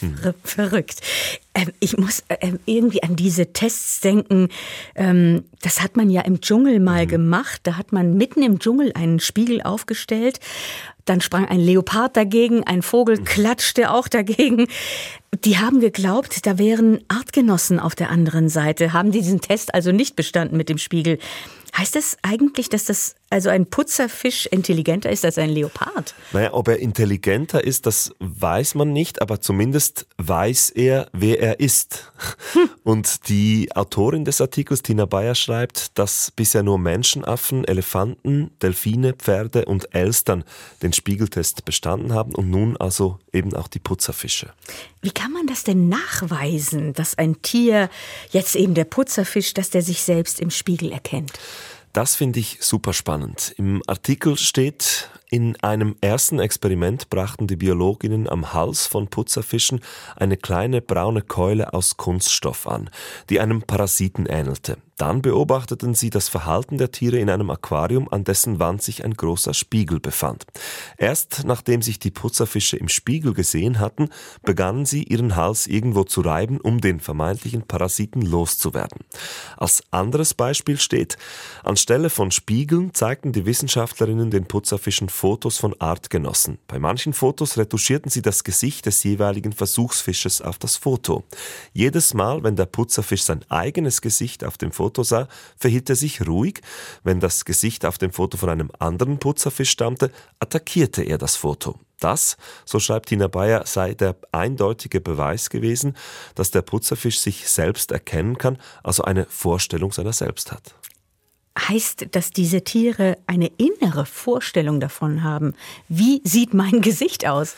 Hm. 0.00 0.16
Verrückt. 0.44 1.00
Ähm, 1.54 1.72
ich 1.80 1.96
muss 1.96 2.22
ähm, 2.40 2.58
irgendwie 2.66 3.02
an 3.02 3.16
diese 3.16 3.52
Tests 3.52 4.00
denken. 4.00 4.48
Ähm, 4.94 5.44
das 5.62 5.80
hat 5.80 5.96
man 5.96 6.10
ja 6.10 6.22
im 6.22 6.40
Dschungel 6.40 6.80
mal 6.80 7.04
mhm. 7.04 7.10
gemacht. 7.10 7.60
Da 7.64 7.76
hat 7.76 7.92
man 7.92 8.16
mitten 8.16 8.42
im 8.42 8.58
Dschungel 8.58 8.92
einen 8.94 9.20
Spiegel 9.20 9.62
aufgestellt. 9.62 10.40
Dann 11.04 11.20
sprang 11.20 11.46
ein 11.46 11.60
Leopard 11.60 12.16
dagegen, 12.16 12.64
ein 12.64 12.82
Vogel 12.82 13.18
mhm. 13.18 13.24
klatschte 13.24 13.90
auch 13.90 14.08
dagegen. 14.08 14.68
Die 15.44 15.58
haben 15.58 15.80
geglaubt, 15.80 16.46
da 16.46 16.58
wären 16.58 17.00
Artgenossen 17.08 17.80
auf 17.80 17.94
der 17.94 18.10
anderen 18.10 18.48
Seite, 18.48 18.92
haben 18.92 19.10
diesen 19.10 19.40
Test 19.40 19.74
also 19.74 19.92
nicht 19.92 20.16
bestanden 20.16 20.56
mit 20.56 20.68
dem 20.68 20.78
Spiegel. 20.78 21.18
Heißt 21.76 21.94
das 21.94 22.16
eigentlich, 22.22 22.68
dass 22.68 22.84
das 22.84 23.14
also 23.30 23.48
ein 23.48 23.66
Putzerfisch 23.66 24.46
intelligenter 24.46 25.08
ist 25.10 25.24
als 25.24 25.38
ein 25.38 25.50
Leopard? 25.50 26.14
Naja, 26.32 26.52
ob 26.52 26.66
er 26.66 26.80
intelligenter 26.80 27.62
ist, 27.62 27.86
das 27.86 28.12
weiß 28.18 28.74
man 28.74 28.92
nicht, 28.92 29.22
aber 29.22 29.40
zumindest 29.40 30.06
weiß 30.18 30.70
er, 30.70 31.08
wer 31.12 31.40
er 31.40 31.60
ist. 31.60 32.12
Hm. 32.52 32.70
Und 32.82 33.28
die 33.28 33.70
Autorin 33.74 34.24
des 34.24 34.40
Artikels, 34.40 34.82
Tina 34.82 35.06
Bayer, 35.06 35.36
schreibt, 35.36 35.96
dass 35.96 36.32
bisher 36.32 36.64
nur 36.64 36.78
Menschenaffen, 36.78 37.64
Elefanten, 37.64 38.50
Delfine, 38.60 39.12
Pferde 39.12 39.64
und 39.64 39.94
Elstern 39.94 40.42
den 40.82 40.92
Spiegeltest 40.92 41.64
bestanden 41.64 42.12
haben 42.12 42.34
und 42.34 42.50
nun 42.50 42.76
also 42.76 43.20
eben 43.32 43.54
auch 43.54 43.68
die 43.68 43.78
Putzerfische. 43.78 44.52
Wie 45.02 45.12
kann 45.12 45.32
man 45.32 45.46
das 45.46 45.62
denn 45.62 45.88
nachweisen, 45.88 46.94
dass 46.94 47.16
ein 47.16 47.40
Tier, 47.42 47.90
jetzt 48.32 48.56
eben 48.56 48.74
der 48.74 48.84
Putzerfisch, 48.84 49.54
dass 49.54 49.70
der 49.70 49.82
sich 49.82 50.02
selbst 50.02 50.40
im 50.40 50.50
Spiegel 50.50 50.90
erkennt? 50.90 51.32
Das 51.92 52.14
finde 52.14 52.38
ich 52.38 52.58
super 52.60 52.92
spannend. 52.92 53.52
Im 53.56 53.82
Artikel 53.88 54.36
steht, 54.36 55.10
in 55.28 55.56
einem 55.62 55.96
ersten 56.00 56.38
Experiment 56.38 57.10
brachten 57.10 57.48
die 57.48 57.56
Biologinnen 57.56 58.28
am 58.28 58.52
Hals 58.52 58.86
von 58.86 59.08
Putzerfischen 59.08 59.80
eine 60.14 60.36
kleine 60.36 60.82
braune 60.82 61.22
Keule 61.22 61.74
aus 61.74 61.96
Kunststoff 61.96 62.68
an, 62.68 62.90
die 63.28 63.40
einem 63.40 63.62
Parasiten 63.62 64.26
ähnelte. 64.26 64.76
Dann 65.00 65.22
beobachteten 65.22 65.94
sie 65.94 66.10
das 66.10 66.28
Verhalten 66.28 66.76
der 66.76 66.90
Tiere 66.90 67.16
in 67.16 67.30
einem 67.30 67.48
Aquarium, 67.48 68.06
an 68.10 68.22
dessen 68.22 68.58
Wand 68.58 68.82
sich 68.82 69.02
ein 69.02 69.14
großer 69.14 69.54
Spiegel 69.54 69.98
befand. 69.98 70.44
Erst 70.98 71.44
nachdem 71.46 71.80
sich 71.80 71.98
die 71.98 72.10
Putzerfische 72.10 72.76
im 72.76 72.90
Spiegel 72.90 73.32
gesehen 73.32 73.78
hatten, 73.78 74.10
begannen 74.42 74.84
sie 74.84 75.04
ihren 75.04 75.36
Hals 75.36 75.66
irgendwo 75.66 76.04
zu 76.04 76.20
reiben, 76.20 76.60
um 76.60 76.82
den 76.82 77.00
vermeintlichen 77.00 77.62
Parasiten 77.62 78.20
loszuwerden. 78.20 78.98
Als 79.56 79.82
anderes 79.90 80.34
Beispiel 80.34 80.78
steht, 80.78 81.16
anstelle 81.64 82.10
von 82.10 82.30
Spiegeln 82.30 82.92
zeigten 82.92 83.32
die 83.32 83.46
Wissenschaftlerinnen 83.46 84.30
den 84.30 84.44
Putzerfischen 84.44 85.08
Fotos 85.08 85.56
von 85.56 85.74
Artgenossen. 85.80 86.58
Bei 86.66 86.78
manchen 86.78 87.14
Fotos 87.14 87.56
retuschierten 87.56 88.10
sie 88.10 88.20
das 88.20 88.44
Gesicht 88.44 88.84
des 88.84 89.02
jeweiligen 89.02 89.52
Versuchsfisches 89.54 90.42
auf 90.42 90.58
das 90.58 90.76
Foto. 90.76 91.24
Jedes 91.72 92.12
Mal, 92.12 92.42
wenn 92.42 92.56
der 92.56 92.66
Putzerfisch 92.66 93.22
sein 93.22 93.46
eigenes 93.48 94.02
Gesicht 94.02 94.44
auf 94.44 94.58
dem 94.58 94.72
Foto 94.72 94.89
Foto 94.90 95.04
sah, 95.04 95.28
verhielt 95.56 95.88
er 95.88 95.94
sich 95.94 96.26
ruhig. 96.26 96.62
Wenn 97.04 97.20
das 97.20 97.44
Gesicht 97.44 97.86
auf 97.86 97.96
dem 97.96 98.12
Foto 98.12 98.36
von 98.36 98.48
einem 98.48 98.72
anderen 98.80 99.18
Putzerfisch 99.18 99.70
stammte, 99.70 100.10
attackierte 100.40 101.04
er 101.04 101.16
das 101.16 101.36
Foto. 101.36 101.78
Das, 102.00 102.36
so 102.64 102.80
schreibt 102.80 103.10
Tina 103.10 103.28
Bayer, 103.28 103.66
sei 103.66 103.94
der 103.94 104.16
eindeutige 104.32 105.00
Beweis 105.00 105.48
gewesen, 105.48 105.96
dass 106.34 106.50
der 106.50 106.62
Putzerfisch 106.62 107.20
sich 107.20 107.48
selbst 107.48 107.92
erkennen 107.92 108.36
kann, 108.36 108.58
also 108.82 109.04
eine 109.04 109.26
Vorstellung 109.26 109.92
seiner 109.92 110.12
selbst 110.12 110.50
hat. 110.50 110.74
Heißt, 111.56 112.06
dass 112.10 112.32
diese 112.32 112.64
Tiere 112.64 113.16
eine 113.28 113.52
innere 113.58 114.06
Vorstellung 114.06 114.80
davon 114.80 115.22
haben? 115.22 115.54
Wie 115.88 116.20
sieht 116.24 116.52
mein 116.52 116.80
Gesicht 116.80 117.28
aus? 117.28 117.54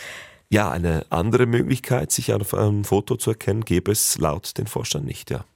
Ja, 0.51 0.71
eine 0.71 1.07
andere 1.09 1.47
Möglichkeit, 1.47 2.13
sich 2.13 2.35
auf 2.35 2.53
einem 2.53 2.85
Foto 2.85 3.17
zu 3.17 3.31
erkennen, 3.31 3.65
gäbe 3.65 3.91
es 3.91 4.19
laut 4.19 4.59
den 4.59 4.67
Forschern 4.67 5.05
nicht, 5.05 5.31
ja. 5.31 5.47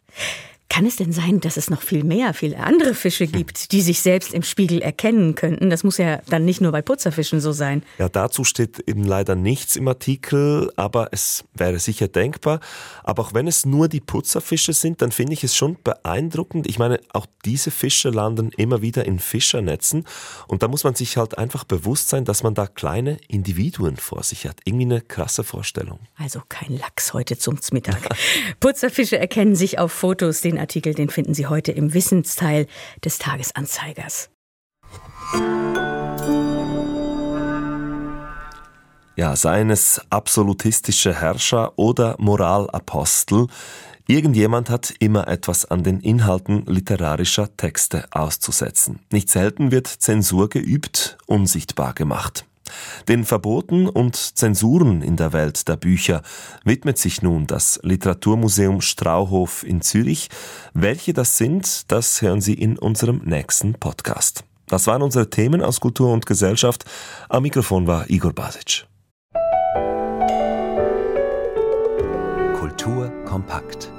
Kann 0.69 0.85
es 0.85 0.97
denn 0.97 1.13
sein, 1.13 1.41
dass 1.41 1.57
es 1.57 1.71
noch 1.71 1.81
viel 1.81 2.03
mehr, 2.03 2.35
viele 2.35 2.59
andere 2.59 2.95
Fische 2.95 3.27
gibt, 3.27 3.73
die 3.73 3.81
sich 3.81 4.01
selbst 4.01 4.35
im 4.35 4.43
Spiegel 4.43 4.83
erkennen 4.83 5.35
könnten? 5.35 5.71
Das 5.71 5.85
muss 5.85 5.97
ja 5.97 6.21
dann 6.29 6.45
nicht 6.45 6.61
nur 6.61 6.73
bei 6.73 6.83
Putzerfischen 6.83 7.41
so 7.41 7.53
sein. 7.53 7.83
Ja, 7.99 8.09
dazu 8.09 8.45
steht 8.45 8.81
eben 8.81 9.05
leider 9.05 9.37
nichts 9.37 9.77
im 9.77 9.87
Artikel, 9.89 10.71
aber 10.77 11.09
es 11.13 11.45
wäre 11.55 11.79
sicher 11.79 12.09
denkbar. 12.09 12.61
Aber 13.05 13.23
auch 13.23 13.35
wenn 13.35 13.47
es 13.47 13.65
nur 13.65 13.89
die 13.89 14.01
Putzerfische 14.01 14.73
sind, 14.73 15.03
dann 15.03 15.13
finde 15.13 15.35
ich 15.35 15.45
es 15.45 15.55
schon 15.55 15.77
beeindruckend. 15.83 16.67
Ich 16.67 16.79
meine, 16.79 17.01
auch 17.13 17.27
diese 17.45 17.71
Fische 17.71 18.11
landen 18.11 18.51
immer 18.57 18.83
wieder 18.83 19.05
in 19.05 19.19
Fischernetzen 19.19 20.05
und 20.49 20.63
da 20.63 20.69
muss 20.69 20.85
man 20.85 20.95
sich 20.95 21.17
halt 21.17 21.39
einfach 21.39 21.65
bewusst 21.65 22.09
sein, 22.09 22.25
dass 22.25 22.43
man 22.43 22.55
da 22.55 22.67
kleine 22.67 23.19
Individuen 23.29 23.97
vor 23.97 24.23
sich 24.23 24.47
hat. 24.47 24.61
Irgendwie 24.65 24.87
eine 24.87 25.01
krasse 25.01 25.45
Vorstellung. 25.45 26.01
Also 26.17 26.43
kein 26.49 26.77
Lachs 26.77 27.13
heute 27.13 27.39
zum 27.39 27.59
Mittag. 27.73 28.01
Putzerfische 28.61 29.19
erkennen 29.19 29.55
sich 29.55 29.79
auf 29.79 29.93
Fotos, 29.93 30.41
den 30.57 30.61
Artikel, 30.61 30.95
den 30.95 31.11
finden 31.11 31.35
Sie 31.35 31.47
heute 31.47 31.73
im 31.73 31.93
Wissensteil 31.95 32.67
des 33.05 33.19
Tagesanzeigers. 33.19 34.31
Ja, 39.17 39.35
seien 39.35 39.71
es 39.71 40.01
absolutistische 40.11 41.15
Herrscher 41.15 41.79
oder 41.79 42.17
Moralapostel, 42.19 43.47
Irgendjemand 44.09 44.71
hat 44.71 44.95
immer 45.01 45.27
etwas 45.27 45.65
an 45.65 45.83
den 45.83 45.99
Inhalten 45.99 46.65
literarischer 46.67 47.57
Texte 47.57 48.05
auszusetzen. 48.13 49.01
Nicht 49.11 49.29
selten 49.29 49.73
wird 49.73 49.89
Zensur 49.89 50.49
geübt, 50.49 51.19
unsichtbar 51.27 51.93
gemacht. 51.93 52.45
Den 53.09 53.25
Verboten 53.25 53.89
und 53.89 54.17
Zensuren 54.17 55.03
in 55.03 55.17
der 55.17 55.33
Welt 55.33 55.69
der 55.69 55.77
Bücher 55.77 56.23
widmet 56.65 56.99
sich 56.99 57.23
nun 57.23 57.47
das 57.47 57.81
Literaturmuseum 57.83 58.81
Strauhof 58.81 59.63
in 59.63 59.81
Zürich. 59.81 60.29
Welche 60.75 61.13
das 61.13 61.37
sind, 61.37 61.91
das 61.91 62.23
hören 62.23 62.41
Sie 62.41 62.55
in 62.55 62.79
unserem 62.79 63.23
nächsten 63.25 63.75
Podcast. 63.75 64.45
Das 64.67 64.87
waren 64.87 65.03
unsere 65.03 65.31
Themen 65.31 65.63
aus 65.63 65.81
Kultur 65.81 66.13
und 66.13 66.27
Gesellschaft. 66.27 66.85
Am 67.29 67.43
Mikrofon 67.43 67.87
war 67.87 68.11
Igor 68.11 68.33
Basic. 68.33 68.87
Kultur 72.59 73.13
kompakt. 73.25 73.93